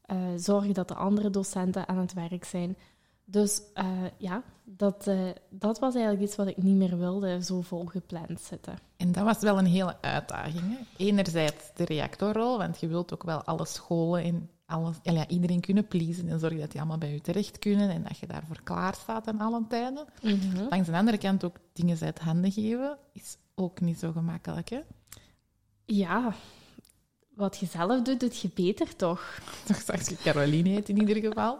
uh, 0.06 0.16
zorgen 0.36 0.74
dat 0.74 0.88
de 0.88 0.94
andere 0.94 1.30
docenten 1.30 1.88
aan 1.88 1.98
het 1.98 2.12
werk 2.12 2.44
zijn. 2.44 2.76
Dus 3.24 3.62
uh, 3.74 3.86
ja, 4.16 4.42
dat, 4.64 5.06
uh, 5.06 5.30
dat 5.50 5.78
was 5.78 5.94
eigenlijk 5.94 6.24
iets 6.24 6.36
wat 6.36 6.46
ik 6.46 6.56
niet 6.56 6.76
meer 6.76 6.98
wilde, 6.98 7.44
zo 7.44 7.60
volgepland 7.60 8.40
zitten. 8.40 8.78
En 8.96 9.12
dat 9.12 9.24
was 9.24 9.38
wel 9.38 9.58
een 9.58 9.66
hele 9.66 9.96
uitdaging. 10.00 10.62
Hè? 10.62 11.04
Enerzijds 11.04 11.70
de 11.74 11.84
reactorrol, 11.84 12.58
want 12.58 12.80
je 12.80 12.86
wilt 12.86 13.14
ook 13.14 13.22
wel 13.22 13.42
alle 13.42 13.66
scholen 13.66 14.22
en 14.22 14.50
alles, 14.66 14.96
ja, 15.02 15.28
iedereen 15.28 15.60
kunnen 15.60 15.88
pleasen 15.88 16.28
en 16.28 16.40
zorgen 16.40 16.58
dat 16.58 16.70
die 16.70 16.80
allemaal 16.80 16.98
bij 16.98 17.12
je 17.12 17.20
terecht 17.20 17.58
kunnen 17.58 17.90
en 17.90 18.02
dat 18.02 18.18
je 18.18 18.26
daarvoor 18.26 18.60
klaar 18.62 18.94
staat 18.94 19.26
aan 19.26 19.40
alle 19.40 19.64
tijden. 19.68 20.06
Mm 20.22 20.40
-hmm. 20.40 20.66
Langs 20.70 20.88
de 20.88 20.96
andere 20.96 21.18
kant 21.18 21.44
ook 21.44 21.56
dingen 21.72 21.98
uit 22.00 22.18
handen 22.18 22.52
geven, 22.52 22.98
is 23.12 23.36
ook 23.54 23.80
niet 23.80 23.98
zo 23.98 24.12
gemakkelijk. 24.12 24.68
Hè? 24.68 24.80
Ja, 25.84 26.34
wat 27.34 27.58
je 27.58 27.66
zelf 27.66 28.02
doet, 28.02 28.20
doet 28.20 28.40
je 28.40 28.50
beter 28.54 28.96
toch? 28.96 29.38
Toch 29.66 29.76
straks 29.76 30.08
je 30.08 30.16
Caroline 30.16 30.68
heet 30.68 30.88
in 30.88 30.98
ieder 30.98 31.16
geval. 31.16 31.58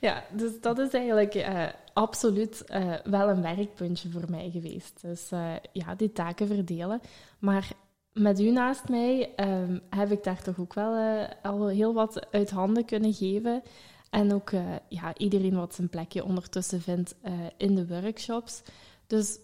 Ja, 0.00 0.24
dus 0.32 0.60
dat 0.60 0.78
is 0.78 0.90
eigenlijk 0.90 1.34
uh, 1.34 1.64
absoluut 1.92 2.64
uh, 2.68 2.94
wel 3.04 3.28
een 3.28 3.42
werkpuntje 3.42 4.10
voor 4.10 4.24
mij 4.30 4.50
geweest. 4.50 5.00
Dus 5.02 5.32
uh, 5.32 5.54
ja, 5.72 5.94
die 5.94 6.12
taken 6.12 6.46
verdelen. 6.46 7.00
Maar 7.38 7.70
met 8.12 8.40
u 8.40 8.50
naast 8.50 8.88
mij 8.88 9.32
um, 9.36 9.80
heb 9.90 10.10
ik 10.10 10.24
daar 10.24 10.42
toch 10.42 10.58
ook 10.58 10.74
wel 10.74 11.26
al 11.42 11.66
heel 11.66 11.94
wat 11.94 12.26
uit 12.30 12.50
handen 12.50 12.84
kunnen 12.84 13.14
geven. 13.14 13.62
En 14.10 14.34
ook 14.34 14.50
ja, 14.88 15.16
iedereen 15.16 15.56
wat 15.56 15.74
zijn 15.74 15.88
plekje 15.88 16.24
ondertussen 16.24 16.80
vindt 16.80 17.14
in 17.56 17.74
de 17.74 17.86
workshops. 17.86 18.62
Dus 19.06 19.38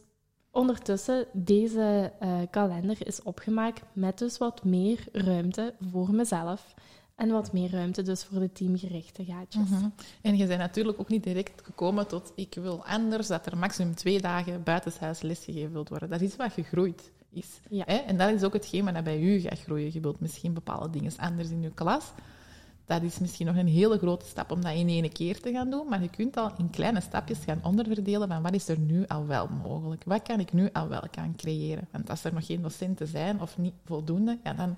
ondertussen, 0.51 1.27
deze 1.33 2.13
kalender 2.51 3.07
is 3.07 3.23
opgemaakt 3.23 3.83
met 3.93 4.19
dus 4.19 4.39
wat 4.39 4.65
meer 4.65 5.05
ruimte 5.13 5.75
voor 5.91 6.15
mezelf. 6.15 6.75
En 7.23 7.31
wat 7.31 7.53
meer 7.53 7.71
ruimte 7.71 8.03
dus 8.03 8.25
voor 8.25 8.39
de 8.39 8.53
teamgerichte 8.53 9.25
gaatjes. 9.25 9.69
Mm 9.69 9.77
-hmm. 9.77 9.93
En 10.23 10.37
je 10.37 10.47
bent 10.47 10.59
natuurlijk 10.59 11.01
ook 11.01 11.09
niet 11.09 11.25
direct 11.25 11.63
gekomen 11.65 12.09
tot 12.09 12.33
ik 12.35 12.55
wil 12.55 12.85
anders 12.87 13.27
dat 13.27 13.47
er 13.47 13.57
maximum 13.57 13.95
twee 13.95 14.21
dagen 14.21 14.63
buitenshuis 14.63 15.21
lesgegeven 15.21 15.73
wilt 15.73 15.89
worden. 15.89 16.09
Dat 16.09 16.21
is 16.21 16.37
wat 16.37 16.53
gegroeid 16.53 17.11
is. 17.31 17.61
Ja. 17.69 17.85
Hè? 17.87 17.97
En 17.97 18.17
dat 18.17 18.31
is 18.31 18.43
ook 18.43 18.53
hetgeen 18.53 18.85
wat 18.85 19.05
bij 19.05 19.21
u 19.21 19.41
gaat 19.41 19.61
groeien. 19.61 19.91
Je 19.93 20.01
wilt 20.01 20.21
misschien 20.21 20.53
bepaalde 20.53 20.91
dingen 20.91 21.13
anders 21.17 21.51
in 21.51 21.63
je 21.63 21.71
klas. 21.71 22.13
Dat 22.85 23.03
is 23.03 23.19
misschien 23.19 23.47
nog 23.47 23.57
een 23.57 23.69
hele 23.69 23.99
grote 23.99 24.27
stap 24.27 24.51
om 24.51 24.63
dat 24.63 24.75
in 24.75 24.89
één 24.89 25.13
keer 25.13 25.41
te 25.41 25.53
gaan 25.53 25.71
doen, 25.71 25.89
maar 25.89 26.03
je 26.03 26.11
kunt 26.11 26.37
al 26.37 26.51
in 26.59 26.71
kleine 26.71 27.01
stapjes 27.01 27.39
gaan 27.45 27.61
onderverdelen 27.63 28.29
van 28.29 28.43
wat 28.43 28.55
is 28.55 28.69
er 28.69 28.79
nu 28.79 29.07
al 29.07 29.27
wel 29.27 29.49
mogelijk? 29.63 30.05
Wat 30.05 30.23
kan 30.23 30.41
ik 30.41 30.53
nu 30.53 30.69
al 30.73 30.89
wel 30.89 31.05
gaan 31.11 31.37
creëren? 31.37 31.89
Want 31.91 32.11
als 32.11 32.25
er 32.25 32.35
nog 32.35 32.47
geen 32.47 32.63
docenten 32.63 33.07
zijn 33.07 33.41
of 33.41 33.59
niet 33.59 33.75
voldoende, 33.85 34.39
ja, 34.45 34.53
dan 34.53 34.77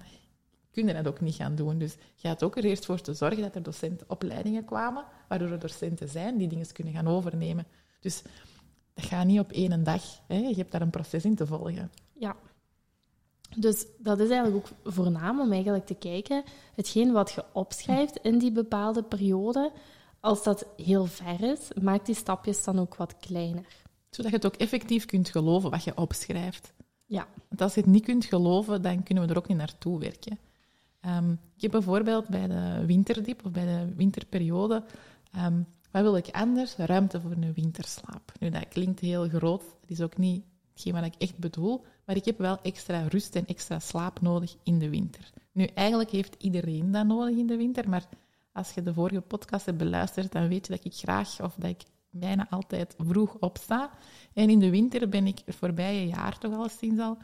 kun 0.75 0.87
je 0.87 0.95
dat 0.95 1.07
ook 1.07 1.21
niet 1.21 1.35
gaan 1.35 1.55
doen. 1.55 1.79
Dus 1.79 1.97
je 2.15 2.29
had 2.29 2.43
ook 2.43 2.57
er 2.57 2.65
eerst 2.65 2.85
voor 2.85 3.01
te 3.01 3.15
zorgen 3.15 3.43
dat 3.43 3.55
er 3.55 3.63
docentenopleidingen 3.63 4.65
kwamen, 4.65 5.05
waardoor 5.29 5.51
er 5.51 5.59
docenten 5.59 6.09
zijn 6.09 6.37
die 6.37 6.49
dingen 6.49 6.73
kunnen 6.73 6.93
gaan 6.93 7.09
overnemen. 7.09 7.67
Dus 8.01 8.23
dat 8.95 9.05
gaat 9.05 9.27
niet 9.27 9.41
op 9.41 9.53
één 9.53 9.85
dag. 9.85 10.03
Hè. 10.27 10.37
Je 10.37 10.55
hebt 10.55 10.73
daar 10.73 10.83
een 10.83 10.91
proces 10.91 11.25
in 11.25 11.35
te 11.35 11.47
volgen. 11.47 11.91
Ja. 12.13 12.37
Dus 13.57 13.87
dat 13.99 14.21
is 14.21 14.29
eigenlijk 14.29 14.67
ook 14.67 14.93
voornaam 14.93 15.41
om 15.41 15.53
eigenlijk 15.53 15.87
te 15.87 15.95
kijken, 15.95 16.45
hetgeen 16.75 17.13
wat 17.13 17.33
je 17.33 17.45
opschrijft 17.53 18.17
in 18.17 18.39
die 18.39 18.53
bepaalde 18.53 19.03
periode, 19.03 19.73
als 20.21 20.43
dat 20.43 20.67
heel 20.77 21.07
ver 21.07 21.41
is, 21.41 21.71
maak 21.83 22.07
die 22.07 22.15
stapjes 22.15 22.65
dan 22.65 22.79
ook 22.79 22.97
wat 22.97 23.17
kleiner. 23.17 23.67
Zodat 24.11 24.31
je 24.31 24.37
het 24.37 24.47
ook 24.47 24.57
effectief 24.57 25.05
kunt 25.05 25.29
geloven 25.29 25.71
wat 25.71 25.85
je 25.85 25.97
opschrijft. 25.97 26.73
Ja. 27.07 27.27
Want 27.49 27.61
als 27.61 27.75
je 27.75 27.81
het 27.81 27.91
niet 27.91 28.05
kunt 28.05 28.25
geloven, 28.25 28.83
dan 28.83 29.03
kunnen 29.03 29.25
we 29.25 29.31
er 29.31 29.39
ook 29.39 29.49
niet 29.49 29.57
naartoe 29.57 29.99
werken. 29.99 30.39
Um, 31.07 31.39
ik 31.57 31.63
heb 31.63 31.71
bijvoorbeeld 31.71 32.29
bij 32.29 32.47
de 32.47 32.87
winterdiep 32.87 33.45
of 33.45 33.51
bij 33.51 33.65
de 33.65 33.95
winterperiode, 33.95 34.85
um, 35.37 35.67
wat 35.91 36.03
wil 36.03 36.17
ik 36.17 36.29
anders? 36.31 36.77
Ruimte 36.77 37.21
voor 37.21 37.31
een 37.31 37.53
winterslaap. 37.53 38.33
Nu, 38.41 38.51
dat 38.51 38.69
klinkt 38.69 39.01
heel 39.01 39.29
groot, 39.29 39.61
dat 39.81 39.91
is 39.91 40.01
ook 40.01 40.17
niet 40.17 40.45
hetgeen 40.73 40.93
wat 40.93 41.05
ik 41.05 41.15
echt 41.19 41.39
bedoel, 41.39 41.85
maar 42.07 42.17
ik 42.17 42.25
heb 42.25 42.39
wel 42.39 42.59
extra 42.63 43.07
rust 43.09 43.37
en 43.37 43.47
extra 43.47 43.79
slaap 43.79 44.21
nodig 44.21 44.57
in 44.63 44.79
de 44.79 44.89
winter. 44.89 45.31
Nu, 45.53 45.65
eigenlijk 45.65 46.11
heeft 46.11 46.35
iedereen 46.39 46.91
dat 46.91 47.07
nodig 47.07 47.37
in 47.37 47.47
de 47.47 47.57
winter, 47.57 47.89
maar 47.89 48.09
als 48.53 48.73
je 48.73 48.83
de 48.83 48.95
vorige 48.95 49.21
podcast 49.21 49.67
hebt 49.67 49.79
beluisterd, 49.79 50.33
dan 50.33 50.49
weet 50.49 50.67
je 50.67 50.73
dat 50.73 50.85
ik 50.85 50.95
graag, 50.95 51.41
of 51.41 51.55
dat 51.59 51.71
ik 51.71 51.83
bijna 52.11 52.47
altijd 52.51 52.95
vroeg 52.99 53.37
opsta. 53.41 53.91
En 54.33 54.51
in 54.51 54.59
de 54.59 54.71
winter 54.71 55.09
ben 55.09 55.27
ik 55.27 55.41
het 55.45 55.55
voorbije 55.55 56.07
jaar 56.07 56.39
toch 56.39 56.55
al 56.55 56.69
sinds 56.69 57.01
al 57.01 57.19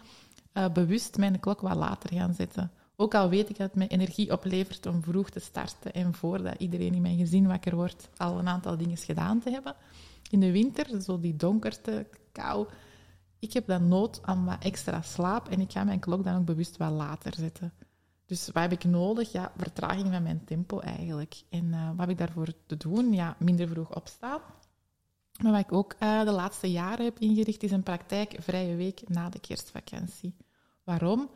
uh, 0.54 0.72
bewust 0.72 1.16
mijn 1.16 1.40
klok 1.40 1.60
wat 1.60 1.76
later 1.76 2.12
gaan 2.12 2.34
zetten. 2.34 2.70
Ook 3.00 3.14
al 3.14 3.28
weet 3.28 3.48
ik 3.48 3.56
dat 3.56 3.66
het 3.66 3.76
me 3.76 3.86
energie 3.86 4.32
oplevert 4.32 4.86
om 4.86 5.02
vroeg 5.02 5.30
te 5.30 5.40
starten 5.40 5.92
en 5.92 6.14
voordat 6.14 6.54
iedereen 6.58 6.94
in 6.94 7.02
mijn 7.02 7.18
gezin 7.18 7.46
wakker 7.46 7.74
wordt, 7.74 8.08
al 8.16 8.38
een 8.38 8.48
aantal 8.48 8.76
dingen 8.76 8.96
gedaan 8.96 9.40
te 9.40 9.50
hebben. 9.50 9.74
In 10.30 10.40
de 10.40 10.52
winter, 10.52 11.02
zo 11.02 11.20
die 11.20 11.36
donkerte, 11.36 12.06
kou, 12.32 12.68
ik 13.38 13.52
heb 13.52 13.66
dan 13.66 13.88
nood 13.88 14.20
aan 14.22 14.44
wat 14.44 14.62
extra 14.62 15.02
slaap 15.02 15.48
en 15.48 15.60
ik 15.60 15.72
ga 15.72 15.84
mijn 15.84 15.98
klok 15.98 16.24
dan 16.24 16.36
ook 16.36 16.44
bewust 16.44 16.76
wat 16.76 16.90
later 16.90 17.34
zetten. 17.34 17.72
Dus 18.26 18.46
wat 18.46 18.62
heb 18.62 18.72
ik 18.72 18.84
nodig? 18.84 19.32
Ja, 19.32 19.52
vertraging 19.56 20.12
van 20.12 20.22
mijn 20.22 20.44
tempo 20.44 20.78
eigenlijk. 20.78 21.42
En 21.48 21.64
uh, 21.64 21.88
wat 21.88 21.98
heb 21.98 22.08
ik 22.08 22.18
daarvoor 22.18 22.52
te 22.66 22.76
doen? 22.76 23.12
Ja, 23.12 23.36
minder 23.38 23.68
vroeg 23.68 23.94
opstaan. 23.94 24.40
Maar 25.42 25.52
wat 25.52 25.60
ik 25.60 25.72
ook 25.72 25.94
uh, 26.02 26.24
de 26.24 26.30
laatste 26.30 26.70
jaren 26.70 27.04
heb 27.04 27.18
ingericht, 27.18 27.62
is 27.62 27.70
een 27.70 27.82
praktijkvrije 27.82 28.76
week 28.76 29.08
na 29.08 29.28
de 29.28 29.40
kerstvakantie. 29.40 30.34
Waarom? 30.84 31.30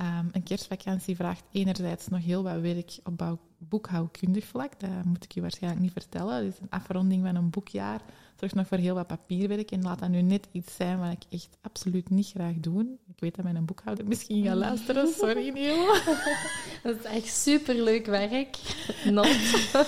Um, 0.00 0.28
een 0.32 0.42
kerstvakantie 0.42 1.16
vraagt 1.16 1.44
enerzijds 1.52 2.08
nog 2.08 2.24
heel 2.24 2.42
wat 2.42 2.60
werk 2.60 2.98
op 3.04 3.38
boekhoudkundig 3.58 4.44
vlak. 4.44 4.80
Dat 4.80 5.04
moet 5.04 5.24
ik 5.24 5.32
je 5.32 5.40
waarschijnlijk 5.40 5.82
niet 5.82 5.92
vertellen. 5.92 6.34
Het 6.34 6.54
is 6.54 6.60
een 6.60 6.70
afronding 6.70 7.24
van 7.24 7.34
een 7.34 7.50
boekjaar. 7.50 8.00
Zorgt 8.36 8.54
nog 8.54 8.66
voor 8.66 8.78
heel 8.78 8.94
wat 8.94 9.06
papierwerk. 9.06 9.70
En 9.70 9.82
laat 9.82 9.98
dat 9.98 10.08
nu 10.08 10.22
net 10.22 10.48
iets 10.52 10.74
zijn 10.76 10.98
wat 10.98 11.12
ik 11.12 11.22
echt 11.30 11.58
absoluut 11.60 12.10
niet 12.10 12.26
graag 12.26 12.54
doe. 12.54 12.86
Ik 13.08 13.20
weet 13.20 13.36
dat 13.36 13.44
mijn 13.44 13.64
boekhouder 13.64 14.06
misschien 14.06 14.44
gaat 14.44 14.56
luisteren. 14.56 15.08
Sorry, 15.08 15.48
Neil. 15.48 15.86
Dat 16.82 16.96
is 16.98 17.04
echt 17.04 17.36
superleuk 17.36 18.06
werk. 18.06 18.56
Not. 19.04 19.26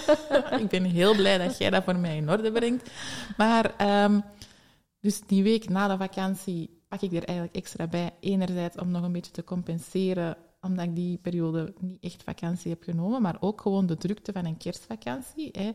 ik 0.63 0.69
ben 0.69 0.85
heel 0.85 1.15
blij 1.15 1.39
dat 1.39 1.59
jij 1.59 1.71
dat 1.71 1.85
voor 1.85 1.99
mij 1.99 2.17
in 2.17 2.31
orde 2.31 2.53
brengt. 2.53 2.91
Maar, 3.37 4.03
um, 4.05 4.23
dus 5.01 5.21
die 5.27 5.43
week 5.43 5.69
na 5.69 5.89
de 5.89 5.97
vakantie 5.97 6.82
pak 6.93 7.01
ik 7.01 7.13
er 7.13 7.25
eigenlijk 7.25 7.57
extra 7.57 7.87
bij. 7.87 8.11
Enerzijds 8.21 8.77
om 8.77 8.91
nog 8.91 9.03
een 9.03 9.13
beetje 9.13 9.33
te 9.33 9.45
compenseren, 9.45 10.37
omdat 10.61 10.85
ik 10.85 10.95
die 10.95 11.19
periode 11.19 11.75
niet 11.81 12.03
echt 12.03 12.23
vakantie 12.23 12.71
heb 12.71 12.83
genomen, 12.83 13.23
maar 13.23 13.37
ook 13.41 13.61
gewoon 13.61 13.87
de 13.87 13.97
drukte 13.97 14.33
van 14.33 14.45
een 14.45 14.57
kerstvakantie. 14.57 15.49
Hè. 15.53 15.73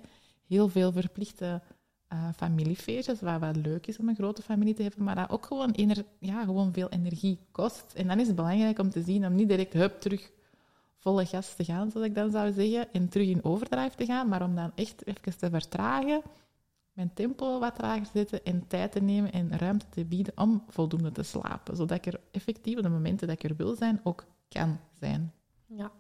Heel 0.48 0.70
veel 0.70 0.92
verplichte 0.92 1.62
uh, 2.14 2.30
familiefeestjes, 2.36 3.22
waar 3.22 3.40
wel 3.40 3.54
leuk 3.54 3.88
is 3.88 3.98
om 3.98 4.10
een 4.10 4.16
grote 4.16 4.42
familie 4.42 4.74
te 4.74 4.82
hebben, 4.82 5.04
maar 5.04 5.16
dat 5.16 5.30
ook 5.30 5.46
gewoon, 5.46 5.74
ja, 6.20 6.44
gewoon 6.44 6.74
veel 6.74 6.90
energie 6.90 7.40
kost. 7.52 7.94
En 7.96 8.08
dan 8.08 8.20
is 8.20 8.28
het 8.28 8.36
belangrijk 8.36 8.80
om 8.80 8.90
te 8.90 9.02
zien 9.02 9.26
om 9.26 9.36
niet 9.36 9.50
direct 9.50 9.74
hup 9.74 10.02
terug 10.02 10.32
volle 10.98 11.26
gas 11.26 11.56
te 11.56 11.64
gaan, 11.64 11.92
zoals 11.92 12.08
ik 12.08 12.16
dan 12.16 12.32
zou 12.32 12.54
zeggen, 12.54 12.94
en 12.94 13.10
terug 13.10 13.28
in 13.28 13.44
overdrive 13.44 13.96
te 13.96 14.06
gaan, 14.06 14.28
maar 14.28 14.44
om 14.44 14.56
dan 14.56 14.72
echt 14.76 15.08
even 15.08 15.38
te 15.38 15.50
vertragen 15.50 16.22
mijn 16.98 17.14
tempo 17.14 17.60
wat 17.60 17.76
trager 17.76 18.06
zetten 18.14 18.44
en 18.44 18.68
tijd 18.68 18.92
te 18.92 19.02
nemen 19.02 19.32
en 19.32 19.58
ruimte 19.58 19.86
te 19.90 20.06
bieden 20.06 20.34
om 20.36 20.64
voldoende 20.68 21.12
te 21.12 21.24
slapen. 21.24 21.76
Zodat 21.76 21.98
ik 21.98 22.06
er 22.06 22.20
effectief 22.32 22.78
op 22.78 22.84
de 22.84 22.90
momenten 22.90 23.28
dat 23.28 23.44
ik 23.44 23.50
er 23.50 23.56
wil 23.56 23.76
zijn, 23.76 24.00
ook 24.04 24.26
kan 24.50 24.80
zijn. 25.00 25.34
Ja. 25.66 25.92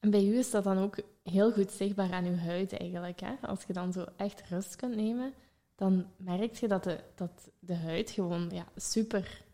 En 0.00 0.10
bij 0.10 0.24
u 0.24 0.38
is 0.38 0.50
dat 0.50 0.64
dan 0.64 0.78
ook 0.78 0.96
heel 1.22 1.52
goed 1.52 1.70
zichtbaar 1.70 2.12
aan 2.12 2.24
uw 2.24 2.36
huid 2.36 2.76
eigenlijk. 2.76 3.20
Hè? 3.20 3.34
Als 3.42 3.64
je 3.66 3.72
dan 3.72 3.92
zo 3.92 4.04
echt 4.16 4.42
rust 4.48 4.76
kunt 4.76 4.96
nemen, 4.96 5.32
dan 5.74 6.06
merk 6.16 6.54
je 6.54 6.68
dat 6.68 6.84
de, 6.84 7.00
dat 7.14 7.50
de 7.58 7.76
huid 7.76 8.10
gewoon 8.10 8.50
ja, 8.52 8.66
super 8.76 9.44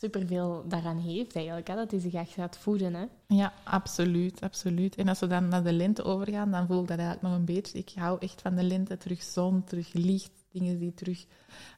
superveel 0.00 0.64
daaraan 0.68 0.98
heeft 0.98 1.36
eigenlijk, 1.36 1.68
hè? 1.68 1.74
dat 1.74 1.90
hij 1.90 2.00
zich 2.00 2.12
echt 2.12 2.32
gaat 2.32 2.58
voeden. 2.58 2.94
Hè? 2.94 3.04
Ja, 3.26 3.52
absoluut, 3.64 4.40
absoluut. 4.40 4.96
En 4.96 5.08
als 5.08 5.20
we 5.20 5.26
dan 5.26 5.48
naar 5.48 5.62
de 5.62 5.72
lente 5.72 6.04
overgaan, 6.04 6.50
dan 6.50 6.66
voel 6.66 6.82
ik 6.82 6.88
dat 6.88 6.98
eigenlijk 6.98 7.28
nog 7.28 7.38
een 7.38 7.44
beetje. 7.44 7.78
Ik 7.78 7.92
hou 7.94 8.18
echt 8.20 8.40
van 8.40 8.54
de 8.54 8.62
lente, 8.62 8.96
terug 8.96 9.22
zon, 9.22 9.64
terug 9.64 9.92
licht, 9.92 10.30
dingen 10.50 10.78
die 10.78 10.94
terug 10.94 11.26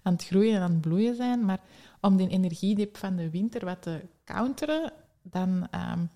aan 0.03 0.13
het 0.13 0.25
groeien 0.25 0.55
en 0.55 0.63
aan 0.63 0.71
het 0.71 0.81
bloeien 0.81 1.17
zijn. 1.17 1.45
Maar 1.45 1.61
om 2.01 2.17
die 2.17 2.29
energiedip 2.29 2.97
van 2.97 3.17
de 3.17 3.31
winter 3.31 3.65
wat 3.65 3.83
te 3.83 4.01
counteren, 4.25 4.93
dan 5.23 5.69
um, 5.75 6.11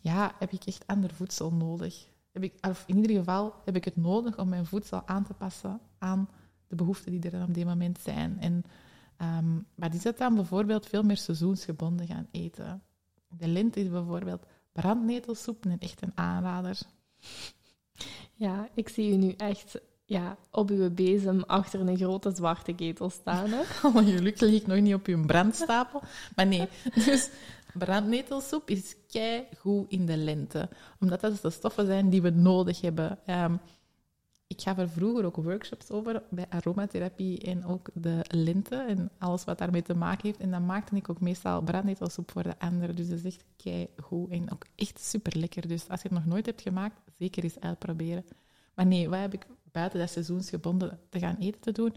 ja, 0.00 0.34
heb 0.38 0.52
ik 0.52 0.64
echt 0.64 0.86
ander 0.86 1.14
voedsel 1.14 1.52
nodig. 1.52 2.06
heb 2.32 2.42
ik, 2.42 2.54
of 2.68 2.84
in 2.86 2.96
ieder 2.96 3.16
geval 3.16 3.54
heb 3.64 3.76
ik 3.76 3.84
het 3.84 3.96
nodig 3.96 4.38
om 4.38 4.48
mijn 4.48 4.66
voedsel 4.66 5.06
aan 5.06 5.24
te 5.24 5.34
passen 5.34 5.80
aan 5.98 6.28
de 6.66 6.76
behoeften 6.76 7.20
die 7.20 7.30
er 7.30 7.42
op 7.42 7.54
dit 7.54 7.64
moment 7.64 7.98
zijn. 8.00 8.40
En 8.40 8.64
um, 9.22 9.66
wat 9.74 9.94
is 9.94 10.04
het 10.04 10.18
dan? 10.18 10.34
Bijvoorbeeld 10.34 10.86
veel 10.86 11.02
meer 11.02 11.16
seizoensgebonden 11.16 12.06
gaan 12.06 12.28
eten. 12.30 12.82
De 13.28 13.48
lente 13.48 13.80
is 13.80 13.88
bijvoorbeeld 13.88 14.46
brandnetelsoep 14.72 15.64
een 15.64 15.78
echt 15.78 16.02
een 16.02 16.12
aanrader. 16.14 16.78
Ja, 18.34 18.68
ik 18.74 18.88
zie 18.88 19.12
u 19.12 19.16
nu 19.16 19.32
echt 19.32 19.80
ja, 20.04 20.36
op 20.50 20.70
uw 20.70 20.90
bezem 20.90 21.42
achter 21.42 21.80
een 21.80 21.96
grote 21.96 22.32
zwarte 22.34 22.72
ketel 22.72 23.10
staan. 23.10 23.48
Hè? 23.50 23.62
Oh, 23.88 23.96
gelukkig 23.96 24.40
lig 24.40 24.60
ik 24.60 24.66
nog 24.66 24.80
niet 24.80 24.94
op 24.94 25.06
uw 25.06 25.24
brandstapel. 25.26 26.02
Maar 26.36 26.46
nee, 26.46 26.68
dus 27.04 27.30
brandnetelsoep 27.72 28.70
is 28.70 28.96
kei 29.08 29.46
goed 29.58 29.90
in 29.90 30.06
de 30.06 30.16
lente. 30.16 30.68
Omdat 31.00 31.20
dat 31.20 31.42
de 31.42 31.50
stoffen 31.50 31.86
zijn 31.86 32.10
die 32.10 32.22
we 32.22 32.30
nodig 32.30 32.80
hebben. 32.80 33.18
Um, 33.26 33.60
ik 34.48 34.60
gaf 34.60 34.78
er 34.78 34.88
vroeger 34.88 35.24
ook 35.24 35.36
workshops 35.36 35.90
over 35.90 36.22
bij 36.30 36.46
aromatherapie 36.48 37.40
en 37.40 37.64
ook 37.64 37.88
de 37.94 38.24
lente 38.28 38.76
en 38.76 39.10
alles 39.18 39.44
wat 39.44 39.58
daarmee 39.58 39.82
te 39.82 39.94
maken 39.94 40.26
heeft. 40.26 40.40
En 40.40 40.50
dan 40.50 40.66
maakte 40.66 40.96
ik 40.96 41.08
ook 41.08 41.20
meestal 41.20 41.62
brandnetelsoep 41.62 42.30
voor 42.30 42.42
de 42.42 42.58
anderen. 42.58 42.96
Dus 42.96 43.08
dat 43.08 43.18
is 43.18 43.24
echt 43.24 43.44
kei 43.56 43.88
goed 44.02 44.30
en 44.30 44.52
ook 44.52 44.66
echt 44.74 45.04
super 45.04 45.38
lekker. 45.38 45.68
Dus 45.68 45.88
als 45.88 46.02
je 46.02 46.08
het 46.08 46.18
nog 46.18 46.26
nooit 46.26 46.46
hebt 46.46 46.62
gemaakt, 46.62 47.00
zeker 47.18 47.42
eens 47.42 47.60
uitproberen. 47.60 48.24
Maar 48.74 48.86
nee, 48.86 49.08
wat 49.08 49.20
heb 49.20 49.34
ik 49.34 49.46
buiten 49.72 49.98
dat 49.98 50.10
seizoensgebonden 50.10 50.98
te 51.08 51.18
gaan 51.18 51.36
eten 51.38 51.60
te 51.60 51.72
doen? 51.72 51.96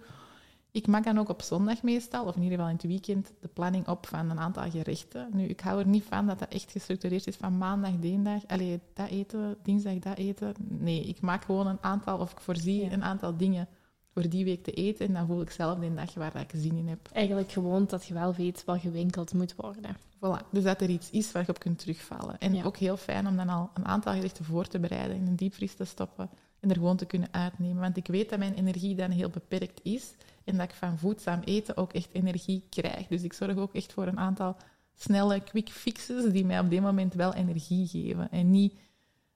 Ik 0.74 0.88
maak 0.88 1.04
dan 1.04 1.18
ook 1.18 1.30
op 1.30 1.42
zondag 1.42 1.84
meestal, 1.84 2.26
of 2.26 2.36
in 2.36 2.42
ieder 2.42 2.58
geval 2.58 2.72
in 2.72 2.78
het 2.78 2.88
weekend, 2.88 3.34
de 3.40 3.48
planning 3.48 3.88
op 3.88 4.08
van 4.08 4.30
een 4.30 4.40
aantal 4.40 4.70
gerechten. 4.70 5.30
Nu, 5.34 5.46
ik 5.46 5.60
hou 5.60 5.80
er 5.80 5.88
niet 5.88 6.04
van 6.04 6.28
dat 6.28 6.40
dat 6.40 6.54
echt 6.54 6.72
gestructureerd 6.72 7.28
is 7.28 7.36
van 7.36 7.58
maandag, 7.58 7.92
dinsdag, 8.00 8.48
allee, 8.48 8.80
dat 8.94 9.10
eten, 9.10 9.58
dinsdag 9.64 10.00
dat 10.00 10.18
eten. 10.18 10.54
Nee, 10.68 11.04
ik 11.04 11.22
maak 11.22 11.46
gewoon 11.46 11.68
een 11.68 11.78
aantal, 11.82 12.18
of 12.18 12.32
ik 12.32 12.40
voorzie 12.40 12.92
een 12.92 13.04
aantal 13.04 13.38
dingen 13.38 13.68
voor 14.14 14.30
die 14.30 14.46
week 14.46 14.64
te 14.64 14.72
eten. 14.72 15.08
En 15.08 15.14
dan 15.14 15.28
voel 15.28 15.42
ik 15.42 15.50
zelf 15.50 15.80
de 15.80 15.94
dag 15.94 16.14
waar 16.14 16.36
ik 16.36 16.52
zin 16.56 16.78
in 16.78 16.88
heb. 16.88 17.10
Eigenlijk 17.12 17.52
gewoon 17.52 17.86
dat 17.86 18.06
je 18.06 18.14
wel 18.14 18.34
weet 18.34 18.64
wat 18.66 18.80
gewinkeld 18.80 19.34
moet 19.34 19.56
worden. 19.56 19.98
Voilà, 20.16 20.50
dus 20.52 20.64
dat 20.64 20.82
er 20.82 20.90
iets 20.90 21.10
is 21.10 21.32
waar 21.32 21.44
je 21.46 21.50
op 21.50 21.60
kunt 21.60 21.80
terugvallen. 21.80 22.40
En 22.40 22.64
ook 22.64 22.78
heel 22.78 22.98
fijn 22.98 23.28
om 23.28 23.36
dan 23.36 23.50
al 23.50 23.70
een 23.74 23.86
aantal 23.86 24.14
gerechten 24.14 24.46
voor 24.46 24.68
te 24.68 24.80
bereiden, 24.80 25.16
in 25.16 25.28
een 25.28 25.36
diepvries 25.36 25.76
te 25.76 25.86
stoppen 25.86 26.30
en 26.60 26.70
er 26.70 26.76
gewoon 26.76 26.98
te 26.98 27.06
kunnen 27.06 27.30
uitnemen. 27.32 27.82
Want 27.82 27.98
ik 27.98 28.08
weet 28.08 28.30
dat 28.30 28.40
mijn 28.40 28.54
energie 28.54 28.96
dan 28.96 29.12
heel 29.12 29.30
beperkt 29.30 29.80
is 29.84 30.14
en 30.44 30.58
dat 30.58 30.70
ik 30.70 30.76
van 30.76 30.98
voedzaam 30.98 31.40
eten 31.40 31.78
ook 31.78 31.94
echt 31.94 32.14
energie 32.14 32.66
krijg. 32.70 33.08
Dus 33.08 33.24
ik 33.24 33.34
zorg 33.34 33.58
ook 33.58 33.74
echt 33.74 33.94
voor 33.94 34.08
een 34.08 34.20
aantal 34.20 34.56
snelle 34.96 35.40
quick 35.40 35.70
fixes 35.70 36.32
die 36.32 36.46
mij 36.46 36.60
op 36.60 36.70
dit 36.70 36.82
moment 36.82 37.14
wel 37.14 37.34
energie 37.34 37.88
geven. 37.88 38.32
En 38.32 38.50
niet 38.50 38.74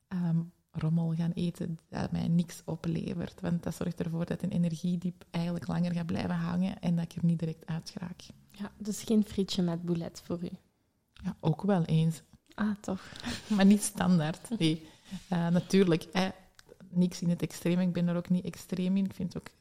ehm, 0.08 0.40
rommel 0.72 1.14
gaan 1.14 1.32
eten 1.32 1.80
dat 1.90 2.12
mij 2.12 2.28
niks 2.28 2.62
oplevert. 2.66 3.42
Want 3.42 3.64
dat 3.64 3.76
zorgt 3.76 4.00
ervoor 4.00 4.26
dat 4.26 4.42
een 4.42 4.52
energiediep 4.52 5.26
eigenlijk 5.32 5.68
langer 5.68 5.94
gaat 5.94 6.06
blijven 6.06 6.36
hangen 6.36 6.80
en 6.80 6.96
dat 6.96 7.06
ik 7.06 7.16
er 7.16 7.26
niet 7.26 7.40
direct 7.40 7.66
uit 7.66 7.94
raak. 7.98 8.22
Ja, 8.52 8.72
dus 8.78 9.04
geen 9.04 9.24
frietje 9.24 9.62
met 9.62 9.84
boulet 9.84 10.22
voor 10.26 10.44
u? 10.44 10.50
Ja, 11.24 11.36
ook 11.40 11.62
wel 11.62 11.84
eens. 11.84 12.22
Ah, 12.56 12.76
toch. 12.82 13.12
maar 13.56 13.66
niet 13.66 13.82
standaard. 13.82 14.60
Nee. 14.60 14.88
Uh, 15.32 15.48
natuurlijk, 15.48 16.04
eh, 16.04 16.28
niks 16.90 17.22
in 17.22 17.30
het 17.30 17.42
extreem. 17.42 17.80
Ik 17.80 17.94
ben 17.94 18.08
er 18.08 18.16
ook 18.16 18.30
niet 18.30 18.46
extreem 18.46 18.98
in. 18.98 19.06
Ik 19.06 19.14
vind 19.14 19.34
het 19.34 19.42
ook 19.42 19.54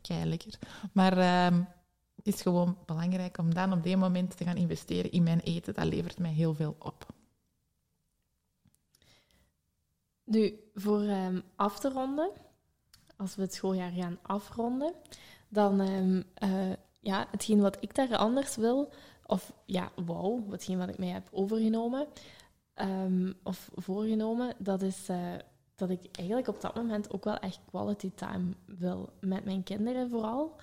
kei 0.00 0.24
lekker. 0.24 0.58
Maar 0.92 1.18
uh, 1.18 1.58
het 2.14 2.26
is 2.26 2.42
gewoon 2.42 2.78
belangrijk 2.86 3.38
om 3.38 3.54
dan 3.54 3.72
op 3.72 3.82
dit 3.82 3.96
moment 3.96 4.36
te 4.36 4.44
gaan 4.44 4.56
investeren 4.56 5.10
in 5.10 5.22
mijn 5.22 5.40
eten. 5.40 5.74
Dat 5.74 5.84
levert 5.84 6.18
mij 6.18 6.32
heel 6.32 6.54
veel 6.54 6.76
op. 6.78 7.06
Nu, 10.24 10.60
voor 10.74 11.00
um, 11.00 11.42
af 11.56 11.78
te 11.78 11.90
ronden, 11.90 12.30
als 13.16 13.36
we 13.36 13.42
het 13.42 13.54
schooljaar 13.54 13.90
gaan 13.90 14.18
afronden, 14.22 14.92
dan 15.48 15.80
um, 15.80 16.24
uh, 16.42 16.72
ja, 17.00 17.26
hetgeen 17.30 17.60
wat 17.60 17.76
ik 17.80 17.94
daar 17.94 18.16
anders 18.16 18.56
wil, 18.56 18.92
of 19.26 19.52
ja, 19.64 19.92
wauw, 20.04 20.50
hetgeen 20.50 20.78
wat 20.78 20.88
ik 20.88 20.98
mij 20.98 21.08
heb 21.08 21.28
overgenomen 21.30 22.06
of 23.42 23.70
voorgenomen, 23.74 24.54
dat 24.58 24.82
is 24.82 25.08
uh, 25.08 25.34
dat 25.76 25.90
ik 25.90 26.00
eigenlijk 26.12 26.48
op 26.48 26.60
dat 26.60 26.74
moment 26.74 27.12
ook 27.12 27.24
wel 27.24 27.36
echt 27.36 27.60
quality 27.70 28.10
time 28.14 28.44
wil. 28.64 29.12
Met 29.20 29.44
mijn 29.44 29.62
kinderen 29.62 30.10
vooral. 30.10 30.56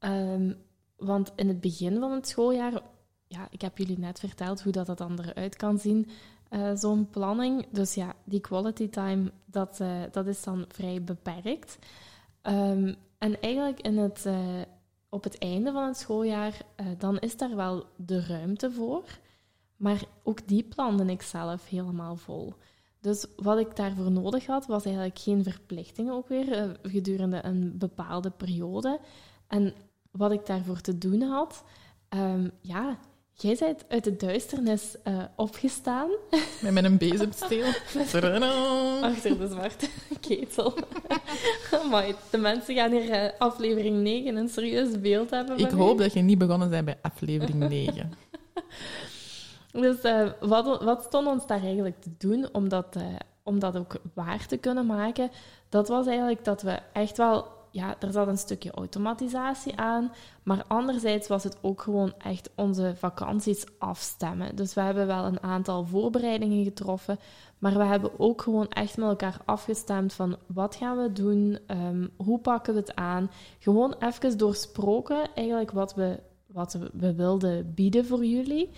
Um, 0.00 0.56
want 0.96 1.32
in 1.34 1.48
het 1.48 1.60
begin 1.60 1.98
van 1.98 2.12
het 2.12 2.28
schooljaar, 2.28 2.82
ja, 3.26 3.48
ik 3.50 3.60
heb 3.60 3.78
jullie 3.78 3.98
net 3.98 4.18
verteld 4.18 4.62
hoe 4.62 4.72
dat, 4.72 4.86
dat 4.86 4.98
dan 4.98 5.20
eruit 5.20 5.56
kan 5.56 5.78
zien, 5.78 6.08
uh, 6.50 6.70
zo'n 6.74 7.10
planning. 7.10 7.66
Dus 7.70 7.94
ja, 7.94 8.14
die 8.24 8.40
quality 8.40 8.88
time, 8.88 9.32
dat, 9.44 9.78
uh, 9.80 10.02
dat 10.12 10.26
is 10.26 10.42
dan 10.42 10.64
vrij 10.68 11.04
beperkt. 11.04 11.78
Um, 12.42 12.94
en 13.18 13.40
eigenlijk 13.40 13.80
in 13.80 13.98
het, 13.98 14.24
uh, 14.26 14.60
op 15.08 15.24
het 15.24 15.38
einde 15.38 15.72
van 15.72 15.86
het 15.86 15.96
schooljaar, 15.96 16.62
dan 16.98 17.18
is 17.18 17.36
daar 17.36 17.56
wel 17.56 17.86
de 17.96 18.26
ruimte 18.26 18.70
voor. 18.70 19.04
Maar 19.76 20.04
ook 20.22 20.48
die 20.48 20.62
plande 20.62 21.04
ik 21.04 21.22
zelf 21.22 21.68
helemaal 21.68 22.16
vol. 22.16 22.54
Dus 23.00 23.26
wat 23.36 23.58
ik 23.58 23.76
daarvoor 23.76 24.10
nodig 24.10 24.46
had, 24.46 24.66
was 24.66 24.84
eigenlijk 24.84 25.18
geen 25.18 25.44
verplichtingen 25.44 26.12
ook 26.12 26.28
weer 26.28 26.48
uh, 26.48 26.70
gedurende 26.82 27.44
een 27.44 27.78
bepaalde 27.78 28.30
periode. 28.30 29.00
En 29.48 29.74
wat 30.10 30.32
ik 30.32 30.46
daarvoor 30.46 30.80
te 30.80 30.98
doen 30.98 31.22
had, 31.22 31.64
um, 32.14 32.50
ja, 32.60 32.98
jij 33.32 33.56
bent 33.58 33.84
uit 33.88 34.04
de 34.04 34.16
duisternis 34.16 34.96
uh, 35.04 35.22
opgestaan. 35.36 36.10
Met, 36.60 36.84
een 36.84 36.98
bezemsteel. 36.98 37.66
Achter 39.02 39.38
de 39.38 39.48
zwarte 39.48 39.88
ketel. 40.20 40.74
maar 41.90 42.14
de 42.30 42.38
mensen 42.38 42.74
gaan 42.74 42.90
hier 42.90 43.24
uh, 43.24 43.30
aflevering 43.38 43.96
9 43.96 44.36
een 44.36 44.48
serieus 44.48 45.00
beeld 45.00 45.30
hebben. 45.30 45.58
Ik 45.58 45.70
hoop 45.70 45.98
dat 45.98 46.12
je 46.12 46.20
niet 46.20 46.38
begonnen 46.38 46.70
bent 46.70 46.84
bij 46.84 46.98
aflevering 47.02 47.68
9. 47.68 48.12
Dus 49.72 50.04
uh, 50.04 50.30
wat, 50.40 50.82
wat 50.82 51.02
stond 51.02 51.26
ons 51.26 51.46
daar 51.46 51.62
eigenlijk 51.62 52.00
te 52.00 52.10
doen 52.18 52.48
om 52.52 52.68
dat, 52.68 52.96
uh, 52.96 53.02
om 53.42 53.58
dat 53.58 53.76
ook 53.76 53.96
waar 54.14 54.46
te 54.46 54.56
kunnen 54.56 54.86
maken? 54.86 55.30
Dat 55.68 55.88
was 55.88 56.06
eigenlijk 56.06 56.44
dat 56.44 56.62
we 56.62 56.78
echt 56.92 57.16
wel... 57.16 57.58
Ja, 57.72 57.94
er 58.00 58.12
zat 58.12 58.26
een 58.26 58.38
stukje 58.38 58.70
automatisatie 58.70 59.76
aan, 59.76 60.12
maar 60.42 60.64
anderzijds 60.66 61.28
was 61.28 61.44
het 61.44 61.56
ook 61.60 61.82
gewoon 61.82 62.14
echt 62.18 62.50
onze 62.54 62.92
vakanties 62.96 63.64
afstemmen. 63.78 64.56
Dus 64.56 64.74
we 64.74 64.80
hebben 64.80 65.06
wel 65.06 65.24
een 65.24 65.42
aantal 65.42 65.84
voorbereidingen 65.84 66.64
getroffen, 66.64 67.18
maar 67.58 67.78
we 67.78 67.84
hebben 67.84 68.10
ook 68.18 68.42
gewoon 68.42 68.68
echt 68.68 68.96
met 68.96 69.08
elkaar 69.08 69.36
afgestemd 69.44 70.12
van 70.12 70.36
wat 70.46 70.74
gaan 70.74 70.96
we 70.96 71.12
doen, 71.12 71.58
um, 71.66 72.10
hoe 72.16 72.38
pakken 72.38 72.74
we 72.74 72.80
het 72.80 72.94
aan. 72.94 73.30
Gewoon 73.58 73.94
even 73.98 74.38
doorsproken 74.38 75.34
eigenlijk 75.34 75.70
wat 75.70 75.94
we, 75.94 76.20
wat 76.46 76.78
we 76.92 77.14
wilden 77.14 77.74
bieden 77.74 78.06
voor 78.06 78.24
jullie. 78.24 78.70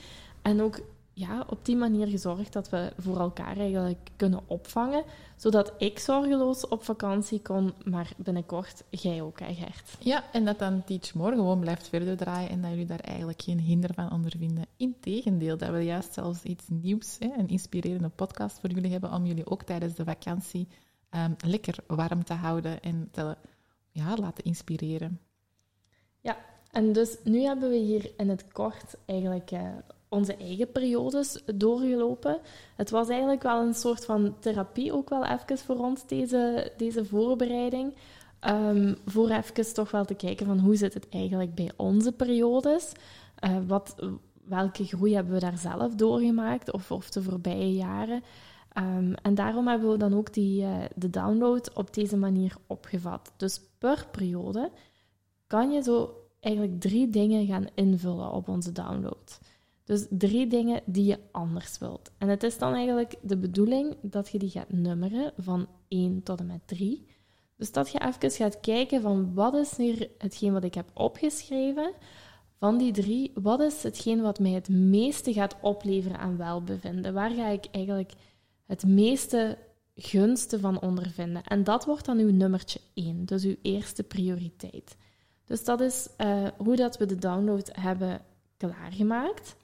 En 0.43 0.61
ook 0.61 0.81
ja, 1.15 1.45
op 1.49 1.65
die 1.65 1.77
manier 1.77 2.07
gezorgd 2.07 2.53
dat 2.53 2.69
we 2.69 2.93
voor 2.99 3.19
elkaar 3.19 3.57
eigenlijk 3.57 4.11
kunnen 4.17 4.41
opvangen, 4.47 5.05
zodat 5.37 5.73
ik 5.79 5.99
zorgeloos 5.99 6.69
op 6.69 6.85
vakantie 6.85 7.43
kon, 7.43 7.73
maar 7.85 8.13
binnenkort 8.17 8.83
jij 8.91 9.23
ook, 9.23 9.41
hè 9.41 9.55
Gert. 9.55 9.97
Ja, 9.99 10.25
en 10.33 10.45
dat 10.45 10.59
dan 10.59 10.85
Teach 10.85 11.15
More 11.15 11.37
gewoon 11.37 11.61
blijft 11.61 11.89
verder 11.89 12.17
draaien 12.17 12.51
en 12.51 12.61
dat 12.61 12.71
jullie 12.71 12.87
daar 12.87 13.01
eigenlijk 13.01 13.43
geen 13.43 13.61
hinder 13.61 13.95
van 13.95 14.13
ondervinden. 14.13 14.67
Integendeel, 14.77 15.57
dat 15.57 15.71
we 15.71 15.85
juist 15.85 16.13
zelfs 16.13 16.43
iets 16.43 16.65
nieuws, 16.69 17.17
hè, 17.19 17.33
een 17.39 17.49
inspirerende 17.49 18.09
podcast 18.09 18.59
voor 18.61 18.71
jullie 18.71 18.93
hebben 18.93 19.13
om 19.13 19.27
jullie 19.27 19.51
ook 19.51 19.63
tijdens 19.63 19.95
de 19.95 20.05
vakantie 20.05 20.69
um, 21.11 21.37
lekker 21.47 21.77
warm 21.87 22.25
te 22.25 22.35
houden 22.35 22.83
en 22.83 23.09
te 23.11 23.37
ja, 23.91 24.17
laten 24.17 24.45
inspireren. 24.45 25.21
Ja, 26.21 26.37
en 26.71 26.93
dus 26.93 27.17
nu 27.25 27.41
hebben 27.41 27.71
we 27.71 27.77
hier 27.77 28.11
in 28.17 28.29
het 28.29 28.53
kort 28.53 28.95
eigenlijk 29.05 29.51
uh, 29.51 29.61
onze 30.12 30.37
eigen 30.37 30.72
periodes 30.72 31.42
doorgelopen. 31.55 32.38
Het 32.77 32.90
was 32.90 33.09
eigenlijk 33.09 33.42
wel 33.42 33.61
een 33.61 33.75
soort 33.75 34.05
van 34.05 34.35
therapie, 34.38 34.92
ook 34.92 35.09
wel 35.09 35.25
even 35.25 35.59
voor 35.59 35.79
ons, 35.79 36.07
deze, 36.07 36.72
deze 36.77 37.05
voorbereiding. 37.05 37.94
Um, 38.48 38.96
voor 39.07 39.31
even 39.31 39.75
toch 39.75 39.90
wel 39.90 40.05
te 40.05 40.14
kijken 40.14 40.46
van 40.46 40.59
hoe 40.59 40.77
zit 40.77 40.94
het 40.94 41.09
eigenlijk 41.09 41.55
bij 41.55 41.70
onze 41.77 42.12
periodes. 42.12 42.92
Uh, 43.44 43.57
wat, 43.66 43.94
welke 44.44 44.85
groei 44.85 45.14
hebben 45.14 45.35
we 45.35 45.40
daar 45.40 45.59
zelf 45.59 45.94
doorgemaakt 45.94 46.72
of, 46.72 46.90
of 46.90 47.11
de 47.11 47.22
voorbije 47.22 47.72
jaren. 47.72 48.22
Um, 48.79 49.14
en 49.14 49.35
daarom 49.35 49.68
hebben 49.68 49.90
we 49.90 49.96
dan 49.96 50.14
ook 50.14 50.33
die, 50.35 50.62
uh, 50.62 50.77
de 50.94 51.11
download 51.11 51.75
op 51.75 51.94
deze 51.94 52.16
manier 52.16 52.55
opgevat. 52.66 53.33
Dus 53.37 53.61
per 53.79 54.07
periode 54.11 54.70
kan 55.46 55.70
je 55.70 55.83
zo 55.83 56.14
eigenlijk 56.40 56.81
drie 56.81 57.11
dingen 57.11 57.46
gaan 57.46 57.66
invullen 57.75 58.33
op 58.33 58.48
onze 58.48 58.72
download. 58.72 59.38
Dus 59.93 60.07
drie 60.11 60.47
dingen 60.47 60.81
die 60.85 61.05
je 61.05 61.19
anders 61.31 61.79
wilt. 61.79 62.11
En 62.19 62.29
het 62.29 62.43
is 62.43 62.59
dan 62.59 62.75
eigenlijk 62.75 63.15
de 63.23 63.37
bedoeling 63.37 63.97
dat 64.03 64.29
je 64.29 64.39
die 64.39 64.51
gaat 64.51 64.73
nummeren 64.73 65.33
van 65.37 65.67
1 65.89 66.23
tot 66.23 66.41
en 66.41 66.47
met 66.47 66.61
3. 66.67 67.07
Dus 67.57 67.73
dat 67.73 67.91
je 67.91 68.01
even 68.01 68.31
gaat 68.31 68.61
kijken 68.61 69.03
van 69.03 69.35
wat 69.35 69.55
is 69.55 69.77
hier 69.77 70.09
hetgeen 70.19 70.53
wat 70.53 70.65
ik 70.65 70.75
heb 70.75 70.91
opgeschreven. 70.95 71.93
Van 72.59 72.79
die 72.79 72.93
drie, 72.93 73.33
wat 73.35 73.61
is 73.61 73.83
hetgeen 73.83 74.21
wat 74.21 74.39
mij 74.39 74.51
het 74.51 74.69
meeste 74.69 75.33
gaat 75.33 75.57
opleveren 75.61 76.19
aan 76.19 76.37
welbevinden? 76.37 77.15
Waar 77.15 77.31
ga 77.31 77.49
ik 77.49 77.67
eigenlijk 77.71 78.13
het 78.67 78.87
meeste 78.87 79.59
gunsten 79.95 80.61
van 80.61 80.81
ondervinden. 80.81 81.43
En 81.43 81.65
dat 81.65 81.85
wordt 81.85 82.05
dan 82.05 82.19
uw 82.19 82.31
nummertje 82.31 82.81
1, 82.95 83.25
dus 83.25 83.45
uw 83.45 83.57
eerste 83.63 84.03
prioriteit. 84.03 84.97
Dus 85.45 85.65
dat 85.65 85.81
is 85.81 86.09
uh, 86.19 86.49
hoe 86.57 86.77
dat 86.77 86.97
we 86.99 87.07
de 87.07 87.19
download 87.19 87.71
hebben 87.73 88.21
klaargemaakt. 88.57 89.57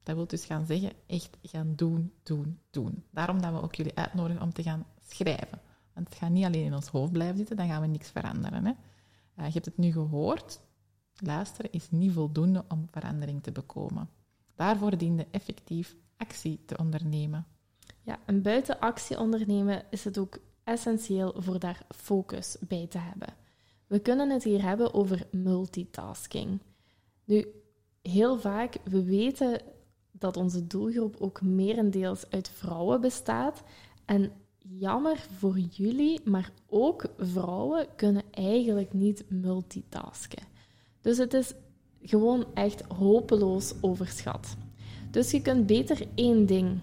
Dat 0.03 0.17
wil 0.17 0.27
dus 0.27 0.45
gaan 0.45 0.67
zeggen, 0.67 0.93
echt 1.07 1.37
gaan 1.43 1.73
doen, 1.77 2.13
doen, 2.23 2.59
doen. 2.71 3.05
Daarom 3.11 3.41
dat 3.41 3.53
we 3.53 3.63
ook 3.63 3.75
jullie 3.75 3.95
uitnodigen 3.97 4.43
om 4.43 4.53
te 4.53 4.63
gaan 4.63 4.87
schrijven. 5.09 5.60
Het 6.05 6.15
gaat 6.15 6.31
niet 6.31 6.45
alleen 6.45 6.65
in 6.65 6.75
ons 6.75 6.89
hoofd 6.89 7.13
blijven 7.13 7.37
zitten, 7.37 7.57
dan 7.57 7.69
gaan 7.69 7.81
we 7.81 7.87
niks 7.87 8.09
veranderen. 8.09 8.65
Hè? 8.65 8.71
Uh, 8.71 9.47
je 9.47 9.53
hebt 9.53 9.65
het 9.65 9.79
nu 9.79 9.93
gehoord. 9.93 10.61
Luisteren 11.17 11.73
is 11.73 11.91
niet 11.91 12.13
voldoende 12.13 12.65
om 12.69 12.87
verandering 12.91 13.43
te 13.43 13.53
bekomen. 13.53 14.09
Daarvoor 14.55 14.99
diende 14.99 15.27
effectief 15.31 15.97
actie 16.17 16.63
te 16.67 16.77
ondernemen. 16.77 17.47
Ja, 18.03 18.19
en 18.27 18.43
buiten 18.43 18.81
actie 18.81 19.19
ondernemen 19.19 19.83
is 19.91 20.05
het 20.05 20.19
ook 20.19 20.39
essentieel 20.65 21.35
voor 21.37 21.59
daar 21.59 21.87
focus 21.95 22.57
bij 22.61 22.87
te 22.87 22.99
hebben. 22.99 23.35
We 23.87 23.99
kunnen 23.99 24.31
het 24.31 24.45
hier 24.45 24.63
hebben 24.63 24.95
over 24.95 25.27
multitasking. 25.31 26.61
Nu, 27.25 27.47
heel 28.03 28.39
vaak, 28.39 28.77
we 28.85 29.05
weten 29.05 29.61
dat 30.13 30.37
onze 30.37 30.67
doelgroep 30.67 31.17
ook 31.19 31.43
merendeels 31.43 32.31
uit 32.31 32.49
vrouwen 32.49 33.01
bestaat. 33.01 33.63
En 34.05 34.33
jammer 34.69 35.27
voor 35.39 35.59
jullie, 35.59 36.21
maar 36.25 36.51
ook 36.67 37.05
vrouwen 37.19 37.87
kunnen 37.97 38.23
eigenlijk 38.31 38.93
niet 38.93 39.25
multitasken. 39.29 40.43
Dus 41.01 41.19
het 41.19 41.35
is 41.35 41.53
gewoon 42.03 42.47
echt 42.55 42.83
hopeloos 42.83 43.75
overschat. 43.81 44.57
Dus 45.11 45.31
je 45.31 45.43
kunt 45.43 45.67
beter 45.67 46.07
één 46.15 46.47
ding 46.47 46.79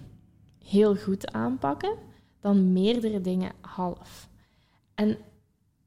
heel 0.64 0.96
goed 0.96 1.32
aanpakken 1.32 1.96
dan 2.40 2.72
meerdere 2.72 3.20
dingen 3.20 3.52
half. 3.60 4.28
En 4.94 5.18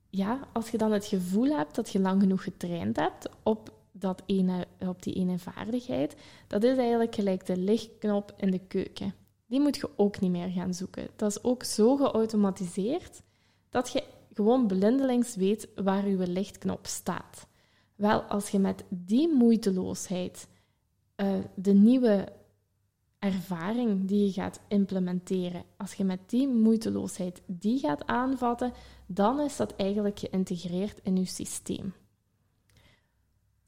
ja, 0.09 0.47
als 0.53 0.69
je 0.69 0.77
dan 0.77 0.91
het 0.91 1.05
gevoel 1.05 1.57
hebt 1.57 1.75
dat 1.75 1.89
je 1.89 1.99
lang 1.99 2.21
genoeg 2.21 2.43
getraind 2.43 2.95
hebt 2.95 3.29
op, 3.43 3.73
dat 3.91 4.23
ene, 4.25 4.67
op 4.79 5.03
die 5.03 5.13
ene 5.13 5.39
vaardigheid, 5.39 6.15
dat 6.47 6.63
is 6.63 6.77
eigenlijk 6.77 7.15
gelijk 7.15 7.45
de 7.45 7.57
lichtknop 7.57 8.33
in 8.37 8.51
de 8.51 8.59
keuken. 8.59 9.13
Die 9.51 9.59
moet 9.59 9.75
je 9.75 9.89
ook 9.95 10.19
niet 10.19 10.31
meer 10.31 10.49
gaan 10.49 10.73
zoeken. 10.73 11.07
Dat 11.15 11.29
is 11.29 11.43
ook 11.43 11.63
zo 11.63 11.95
geautomatiseerd 11.95 13.21
dat 13.69 13.91
je 13.91 14.03
gewoon 14.33 14.67
blindelings 14.67 15.35
weet 15.35 15.67
waar 15.75 16.07
je 16.07 16.27
lichtknop 16.27 16.85
staat. 16.85 17.47
Wel, 17.95 18.21
als 18.21 18.49
je 18.49 18.59
met 18.59 18.83
die 18.89 19.33
moeiteloosheid 19.33 20.47
uh, 21.15 21.33
de 21.55 21.73
nieuwe 21.73 22.27
ervaring 23.19 24.07
die 24.07 24.25
je 24.25 24.31
gaat 24.31 24.61
implementeren, 24.67 25.63
als 25.77 25.93
je 25.93 26.03
met 26.03 26.29
die 26.29 26.47
moeiteloosheid 26.47 27.41
die 27.45 27.79
gaat 27.79 28.05
aanvatten, 28.05 28.73
dan 29.05 29.39
is 29.39 29.55
dat 29.55 29.75
eigenlijk 29.75 30.19
geïntegreerd 30.19 30.99
in 31.03 31.17
je 31.17 31.25
systeem. 31.25 31.93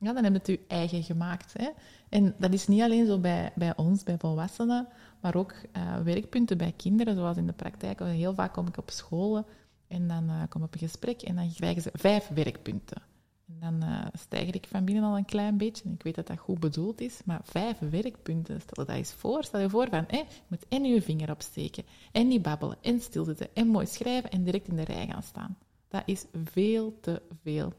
Ja, 0.03 0.13
dan 0.13 0.23
heb 0.23 0.33
je 0.33 0.37
het 0.37 0.47
je 0.47 0.59
eigen 0.67 1.03
gemaakt. 1.03 1.53
Hè? 1.57 1.69
En 2.09 2.35
dat 2.37 2.53
is 2.53 2.67
niet 2.67 2.81
alleen 2.81 3.05
zo 3.05 3.19
bij, 3.19 3.51
bij 3.55 3.75
ons, 3.75 4.03
bij 4.03 4.17
volwassenen, 4.17 4.87
maar 5.21 5.35
ook 5.35 5.53
uh, 5.77 5.97
werkpunten 5.97 6.57
bij 6.57 6.73
kinderen, 6.77 7.15
zoals 7.15 7.37
in 7.37 7.47
de 7.47 7.53
praktijk. 7.53 7.99
Heel 7.99 8.33
vaak 8.33 8.53
kom 8.53 8.67
ik 8.67 8.77
op 8.77 8.89
scholen 8.89 9.45
en 9.87 10.07
dan 10.07 10.31
kom 10.49 10.61
ik 10.61 10.67
op 10.67 10.73
een 10.73 10.79
gesprek 10.79 11.21
en 11.21 11.35
dan 11.35 11.53
krijgen 11.53 11.81
ze 11.81 11.89
vijf 11.93 12.27
werkpunten. 12.27 13.01
En 13.47 13.79
dan 13.79 13.89
uh, 13.89 14.05
stijger 14.13 14.55
ik 14.55 14.67
van 14.69 14.85
binnen 14.85 15.03
al 15.03 15.17
een 15.17 15.25
klein 15.25 15.57
beetje. 15.57 15.89
Ik 15.89 16.03
weet 16.03 16.15
dat 16.15 16.27
dat 16.27 16.37
goed 16.37 16.59
bedoeld 16.59 17.01
is, 17.01 17.21
maar 17.25 17.41
vijf 17.43 17.79
werkpunten, 17.79 18.61
stel 18.61 18.83
je 18.83 18.89
dat 18.89 18.95
eens 18.95 19.13
voor. 19.13 19.43
Stel 19.43 19.59
je 19.59 19.69
voor 19.69 19.87
van, 19.89 20.05
je 20.09 20.25
moet 20.47 20.65
en 20.69 20.83
je 20.83 21.01
vinger 21.01 21.31
opsteken, 21.31 21.83
en 22.11 22.27
niet 22.27 22.41
babbelen, 22.41 22.77
en 22.81 22.99
stilzitten, 22.99 23.47
en 23.53 23.67
mooi 23.67 23.85
schrijven, 23.85 24.31
en 24.31 24.43
direct 24.43 24.67
in 24.67 24.75
de 24.75 24.83
rij 24.83 25.07
gaan 25.07 25.23
staan. 25.23 25.57
Dat 25.87 26.03
is 26.05 26.25
veel 26.33 26.97
te 27.01 27.21
veel. 27.43 27.73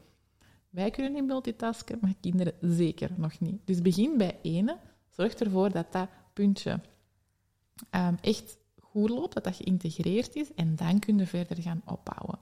Wij 0.75 0.89
kunnen 0.89 1.13
niet 1.13 1.25
multitasken, 1.25 1.97
maar 2.01 2.13
kinderen 2.21 2.53
zeker 2.61 3.11
nog 3.17 3.39
niet. 3.39 3.61
Dus 3.65 3.81
begin 3.81 4.17
bij 4.17 4.39
ene. 4.41 4.77
Zorg 5.09 5.33
ervoor 5.33 5.71
dat 5.71 5.91
dat 5.91 6.09
puntje 6.33 6.79
um, 7.91 8.17
echt 8.21 8.57
goed 8.79 9.09
loopt, 9.09 9.33
dat 9.33 9.43
dat 9.43 9.55
geïntegreerd 9.55 10.35
is, 10.35 10.53
en 10.53 10.75
dan 10.75 10.99
kun 10.99 11.17
je 11.17 11.25
verder 11.25 11.61
gaan 11.61 11.81
opbouwen. 11.85 12.39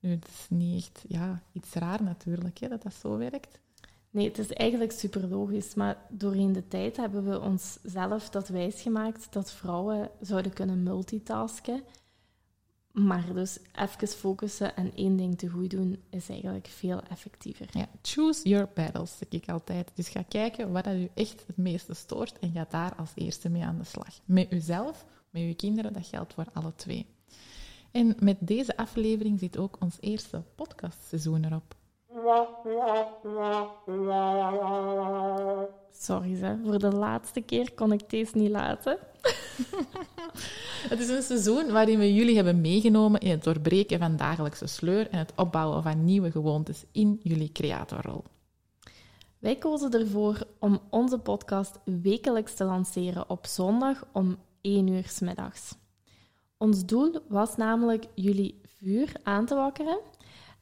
Nu, 0.00 0.10
het 0.10 0.28
is 0.28 0.46
niet 0.48 0.76
echt 0.84 1.04
ja, 1.08 1.42
iets 1.52 1.72
raar 1.72 2.02
natuurlijk, 2.02 2.58
hè, 2.58 2.68
dat 2.68 2.82
dat 2.82 2.94
zo 2.94 3.16
werkt. 3.16 3.58
Nee, 4.10 4.28
het 4.28 4.38
is 4.38 4.52
eigenlijk 4.52 4.92
super 4.92 5.28
logisch, 5.28 5.74
maar 5.74 6.06
doorheen 6.08 6.52
de 6.52 6.68
tijd 6.68 6.96
hebben 6.96 7.24
we 7.24 7.40
onszelf 7.40 8.30
dat 8.30 8.48
wijsgemaakt 8.48 9.32
dat 9.32 9.52
vrouwen 9.52 10.10
zouden 10.20 10.52
kunnen 10.52 10.82
multitasken. 10.82 11.82
Maar 13.04 13.24
dus 13.34 13.58
even 13.74 14.08
focussen 14.08 14.76
en 14.76 14.92
één 14.94 15.16
ding 15.16 15.38
te 15.38 15.48
goed 15.48 15.70
doen 15.70 16.02
is 16.10 16.28
eigenlijk 16.28 16.66
veel 16.66 17.02
effectiever. 17.02 17.66
Ja, 17.70 17.86
choose 18.02 18.48
your 18.48 18.68
battles, 18.74 19.18
zeg 19.18 19.28
ik 19.28 19.48
altijd. 19.48 19.90
Dus 19.94 20.08
ga 20.08 20.22
kijken 20.28 20.72
wat 20.72 20.86
u 20.86 21.08
echt 21.14 21.44
het 21.46 21.56
meeste 21.56 21.94
stoort 21.94 22.38
en 22.38 22.52
ga 22.52 22.66
daar 22.70 22.94
als 22.94 23.10
eerste 23.14 23.48
mee 23.48 23.64
aan 23.64 23.78
de 23.78 23.84
slag. 23.84 24.18
Met 24.24 24.52
uzelf, 24.52 25.04
met 25.30 25.42
uw 25.42 25.54
kinderen, 25.54 25.92
dat 25.92 26.06
geldt 26.06 26.34
voor 26.34 26.46
alle 26.52 26.72
twee. 26.76 27.06
En 27.90 28.16
met 28.20 28.36
deze 28.40 28.76
aflevering 28.76 29.38
zit 29.38 29.58
ook 29.58 29.76
ons 29.80 29.96
eerste 30.00 30.42
podcastseizoen 30.54 31.44
erop. 31.44 31.74
Sorry, 35.90 36.36
hè. 36.36 36.56
voor 36.64 36.78
de 36.78 36.92
laatste 36.92 37.40
keer 37.40 37.72
kon 37.72 37.92
ik 37.92 38.10
deze 38.10 38.38
niet 38.38 38.50
laten. 38.50 38.98
het 40.90 41.00
is 41.00 41.08
een 41.08 41.22
seizoen 41.22 41.72
waarin 41.72 41.98
we 41.98 42.14
jullie 42.14 42.34
hebben 42.34 42.60
meegenomen 42.60 43.20
in 43.20 43.30
het 43.30 43.44
doorbreken 43.44 43.98
van 43.98 44.16
dagelijkse 44.16 44.66
sleur 44.66 45.10
en 45.10 45.18
het 45.18 45.32
opbouwen 45.36 45.82
van 45.82 46.04
nieuwe 46.04 46.30
gewoontes 46.30 46.84
in 46.92 47.20
jullie 47.22 47.52
creatorrol. 47.52 48.24
Wij 49.38 49.56
kozen 49.56 49.92
ervoor 49.92 50.46
om 50.58 50.80
onze 50.90 51.18
podcast 51.18 51.78
wekelijks 51.84 52.54
te 52.54 52.64
lanceren 52.64 53.30
op 53.30 53.46
zondag 53.46 54.04
om 54.12 54.36
1 54.60 54.86
uur 54.86 55.08
s 55.08 55.20
middags. 55.20 55.74
Ons 56.56 56.86
doel 56.86 57.20
was 57.28 57.56
namelijk 57.56 58.04
jullie 58.14 58.60
vuur 58.78 59.12
aan 59.22 59.46
te 59.46 59.54
wakkeren 59.54 59.98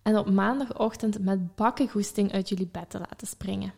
en 0.03 0.18
op 0.18 0.31
maandagochtend 0.31 1.18
met 1.18 1.55
bakkengoesting 1.55 2.33
uit 2.33 2.48
jullie 2.48 2.68
bed 2.72 2.90
te 2.90 2.98
laten 2.98 3.27
springen. 3.27 3.72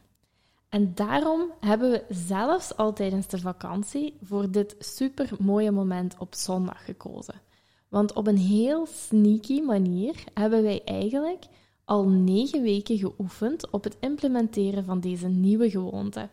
En 0.76 0.92
daarom 0.94 1.52
hebben 1.60 1.90
we 1.90 2.04
zelfs 2.08 2.76
al 2.76 2.92
tijdens 2.92 3.26
de 3.26 3.38
vakantie 3.38 4.16
voor 4.22 4.50
dit 4.50 4.76
super 4.78 5.30
mooie 5.38 5.70
moment 5.70 6.14
op 6.18 6.34
zondag 6.34 6.84
gekozen. 6.84 7.40
Want 7.88 8.12
op 8.12 8.26
een 8.26 8.36
heel 8.36 8.86
sneaky 8.86 9.60
manier 9.60 10.24
hebben 10.34 10.62
wij 10.62 10.82
eigenlijk 10.84 11.44
al 11.84 12.08
negen 12.08 12.62
weken 12.62 12.98
geoefend 12.98 13.70
op 13.70 13.84
het 13.84 13.96
implementeren 14.00 14.84
van 14.84 15.00
deze 15.00 15.28
nieuwe 15.28 15.70
gewoonte. 15.70 16.28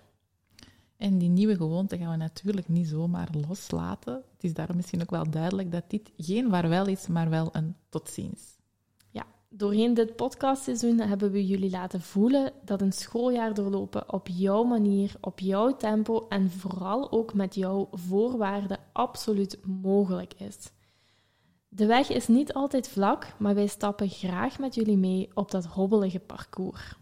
En 0.98 1.18
die 1.18 1.30
nieuwe 1.30 1.56
gewoonte 1.56 1.98
gaan 1.98 2.12
we 2.12 2.18
natuurlijk 2.18 2.68
niet 2.68 2.88
zomaar 2.88 3.30
loslaten. 3.48 4.14
Het 4.14 4.44
is 4.44 4.54
daarom 4.54 4.76
misschien 4.76 5.02
ook 5.02 5.12
wel 5.12 5.30
duidelijk 5.30 5.72
dat 5.72 5.90
dit 5.90 6.12
geen 6.18 6.50
vaarwel 6.50 6.88
is, 6.88 7.08
maar 7.08 7.30
wel 7.30 7.50
een 7.52 7.76
tot 7.90 8.10
ziens. 8.10 8.53
Doorheen 9.56 9.94
dit 9.94 10.16
podcastseizoen 10.16 11.00
hebben 11.00 11.32
we 11.32 11.46
jullie 11.46 11.70
laten 11.70 12.02
voelen 12.02 12.52
dat 12.66 12.82
een 12.82 12.92
schooljaar 12.92 13.54
doorlopen 13.54 14.14
op 14.14 14.28
jouw 14.28 14.64
manier, 14.64 15.16
op 15.22 15.40
jouw 15.40 15.76
tempo 15.76 16.26
en 16.30 16.52
vooral 16.52 17.12
ook 17.12 17.34
met 17.34 17.56
jouw 17.56 17.90
voorwaarden 17.92 18.80
absoluut 18.92 19.60
mogelijk 19.66 20.34
is. 20.34 20.72
De 21.68 21.86
weg 21.86 22.10
is 22.10 22.28
niet 22.28 22.54
altijd 22.54 22.88
vlak, 22.88 23.34
maar 23.40 23.56
wij 23.56 23.68
stappen 23.68 24.10
graag 24.10 24.60
met 24.60 24.76
jullie 24.76 24.98
mee 24.98 25.30
op 25.34 25.52
dat 25.52 25.66
hobbelige 25.66 26.20
parcours. 26.20 26.96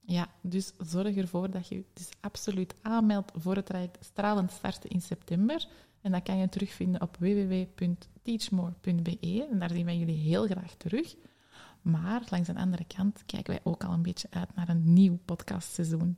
Ja, 0.00 0.28
dus 0.42 0.72
zorg 0.78 1.16
ervoor 1.16 1.50
dat 1.50 1.68
je 1.68 1.74
je 1.74 1.84
dus 1.92 2.08
absoluut 2.20 2.74
aanmeldt 2.82 3.32
voor 3.34 3.54
het 3.54 3.66
traject 3.66 4.04
Stralend 4.04 4.50
Starten 4.50 4.90
in 4.90 5.00
september. 5.00 5.66
En 6.00 6.12
dat 6.12 6.22
kan 6.22 6.36
je 6.36 6.48
terugvinden 6.48 7.02
op 7.02 7.16
www.teachmore.be. 7.16 9.46
En 9.50 9.58
daar 9.58 9.70
zien 9.70 9.84
wij 9.84 9.98
jullie 9.98 10.18
heel 10.18 10.46
graag 10.46 10.74
terug. 10.74 11.14
Maar 11.90 12.22
langs 12.30 12.48
de 12.48 12.54
andere 12.54 12.84
kant 12.96 13.22
kijken 13.26 13.52
wij 13.52 13.72
ook 13.72 13.84
al 13.84 13.92
een 13.92 14.02
beetje 14.02 14.28
uit 14.30 14.54
naar 14.54 14.68
een 14.68 14.92
nieuw 14.92 15.18
podcastseizoen. 15.24 16.16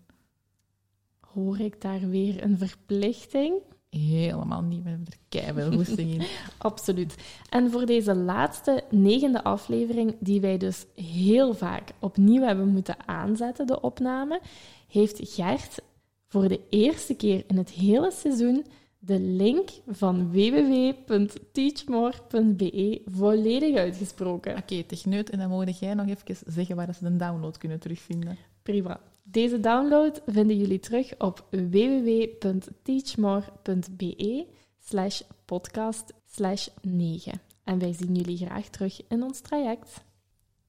Hoor 1.21 1.61
ik 1.61 1.81
daar 1.81 2.09
weer 2.09 2.43
een 2.43 2.59
verplichting? 2.59 3.55
Helemaal 3.91 4.63
niet, 4.63 4.83
we 4.83 4.89
hebben 4.89 5.07
er 5.07 5.19
keihard 5.29 5.75
goesting 5.75 6.11
in. 6.15 6.27
Absoluut. 6.59 7.15
En 7.49 7.71
voor 7.71 7.87
deze 7.87 8.15
laatste, 8.15 8.85
negende 8.91 9.45
aflevering, 9.45 10.17
die 10.21 10.41
wij 10.41 10.57
dus 10.57 10.87
heel 10.95 11.55
vaak 11.55 11.93
opnieuw 11.99 12.43
hebben 12.43 12.69
moeten 12.69 13.09
aanzetten, 13.09 13.67
de 13.67 13.81
opname, 13.81 14.41
heeft 14.89 15.21
Gert 15.23 15.83
voor 16.27 16.49
de 16.49 16.61
eerste 16.71 17.15
keer 17.15 17.45
in 17.47 17.57
het 17.57 17.71
hele 17.71 18.11
seizoen 18.11 18.67
de 19.03 19.21
link 19.21 19.71
van 19.87 20.31
www.teachmore.be 20.31 23.03
volledig 23.05 23.77
uitgesproken. 23.77 24.57
Oké, 24.57 24.83
techneut, 24.83 25.31
en 25.31 25.39
dan 25.39 25.51
moet 25.51 25.79
jij 25.79 25.95
nog 25.95 26.07
even 26.07 26.37
zeggen 26.47 26.77
waar 26.77 26.95
ze 26.95 27.05
de 27.05 27.17
download 27.17 27.59
kunnen 27.59 27.81
terugvinden. 27.81 28.39
Prima. 28.63 29.01
Deze 29.23 29.61
download 29.61 30.23
vinden 30.27 30.57
jullie 30.57 30.81
terug 30.81 31.15
op 31.19 31.47
www.teachmore.be 31.51 34.47
slash 34.79 35.23
podcast 35.45 36.13
slash 36.27 36.69
9. 36.83 37.41
En 37.65 37.79
wij 37.79 37.93
zien 37.93 38.15
jullie 38.15 38.37
graag 38.37 38.69
terug 38.69 39.01
in 39.09 39.23
ons 39.23 39.41
traject. 39.41 40.05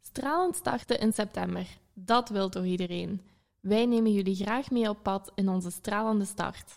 Stralend 0.02 0.56
starten 0.56 1.00
in 1.00 1.14
september. 1.14 1.68
Dat 1.94 2.30
wil 2.30 2.50
toch 2.50 2.66
iedereen? 2.66 3.22
Wij 3.60 3.86
nemen 3.86 4.12
jullie 4.12 4.36
graag 4.36 4.72
mee 4.72 4.90
op 4.90 5.04
pad 5.04 5.32
in 5.36 5.50
onze 5.50 5.72
stralende 5.72 6.26
start. 6.26 6.74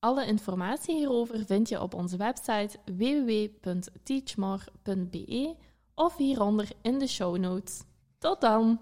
Alle 0.00 0.26
informatie 0.26 0.96
hierover 0.96 1.44
vind 1.44 1.68
je 1.68 1.82
op 1.82 1.94
onze 1.94 2.16
website 2.16 2.78
www.teachmore.be 2.84 5.56
of 5.94 6.16
hieronder 6.16 6.68
in 6.82 6.98
de 6.98 7.06
show 7.06 7.36
notes. 7.36 7.82
Tot 8.18 8.40
dan! 8.40 8.80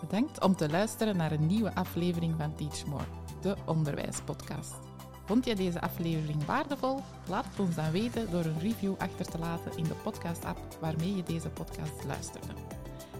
Bedankt 0.00 0.44
om 0.44 0.56
te 0.56 0.68
luisteren 0.68 1.16
naar 1.16 1.32
een 1.32 1.46
nieuwe 1.46 1.74
aflevering 1.74 2.34
van 2.38 2.54
Teach 2.54 2.86
More, 2.86 3.04
de 3.40 3.56
onderwijspodcast. 3.66 4.74
Vond 5.24 5.44
je 5.44 5.54
deze 5.54 5.80
aflevering 5.80 6.44
waardevol? 6.44 7.00
Laat 7.28 7.44
het 7.44 7.60
ons 7.60 7.74
dan 7.74 7.90
weten 7.90 8.30
door 8.30 8.44
een 8.44 8.60
review 8.60 8.94
achter 8.98 9.26
te 9.26 9.38
laten 9.38 9.76
in 9.76 9.84
de 9.84 9.94
podcast-app 9.94 10.58
waarmee 10.80 11.16
je 11.16 11.22
deze 11.22 11.48
podcast 11.48 12.04
luisterde. 12.04 12.52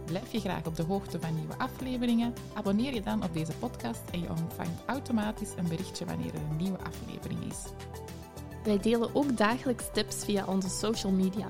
Blijf 0.05 0.33
je 0.33 0.41
graag 0.41 0.67
op 0.67 0.77
de 0.77 0.83
hoogte 0.83 1.21
van 1.21 1.35
nieuwe 1.35 1.59
afleveringen? 1.59 2.35
Abonneer 2.55 2.95
je 2.95 3.03
dan 3.03 3.25
op 3.25 3.35
deze 3.35 3.53
podcast 3.53 4.03
en 4.11 4.21
je 4.21 4.29
ontvangt 4.29 4.83
automatisch 4.87 5.53
een 5.57 5.69
berichtje 5.69 6.05
wanneer 6.05 6.35
er 6.35 6.41
een 6.51 6.57
nieuwe 6.57 6.79
aflevering 6.79 7.51
is. 7.51 7.59
Wij 8.65 8.79
delen 8.79 9.15
ook 9.15 9.37
dagelijks 9.37 9.85
tips 9.93 10.25
via 10.25 10.45
onze 10.47 10.69
social 10.69 11.13
media. 11.13 11.47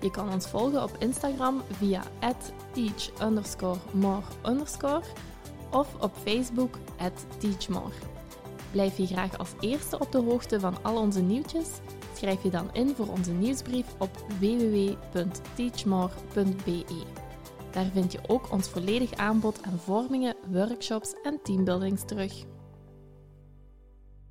Je 0.00 0.10
kan 0.10 0.32
ons 0.32 0.46
volgen 0.46 0.82
op 0.82 0.96
Instagram 0.98 1.62
via 1.70 2.02
teach_more_ 2.72 4.24
of 5.70 5.94
op 6.00 6.12
Facebook 6.24 6.78
teachmore. 7.38 7.94
Blijf 8.70 8.96
je 8.96 9.06
graag 9.06 9.38
als 9.38 9.52
eerste 9.60 9.98
op 9.98 10.12
de 10.12 10.18
hoogte 10.18 10.60
van 10.60 10.76
al 10.82 10.96
onze 10.96 11.20
nieuwtjes? 11.20 11.68
Schrijf 12.14 12.42
je 12.42 12.50
dan 12.50 12.68
in 12.72 12.94
voor 12.96 13.08
onze 13.08 13.32
nieuwsbrief 13.32 13.86
op 13.98 14.10
www.teachmore.be. 14.38 17.25
Daar 17.76 17.90
vind 17.92 18.12
je 18.12 18.18
ook 18.26 18.52
ons 18.52 18.68
volledig 18.68 19.14
aanbod 19.14 19.62
aan 19.62 19.78
vormingen, 19.78 20.34
workshops 20.50 21.14
en 21.22 21.38
teambuildings 21.42 22.04
terug. 22.06 22.44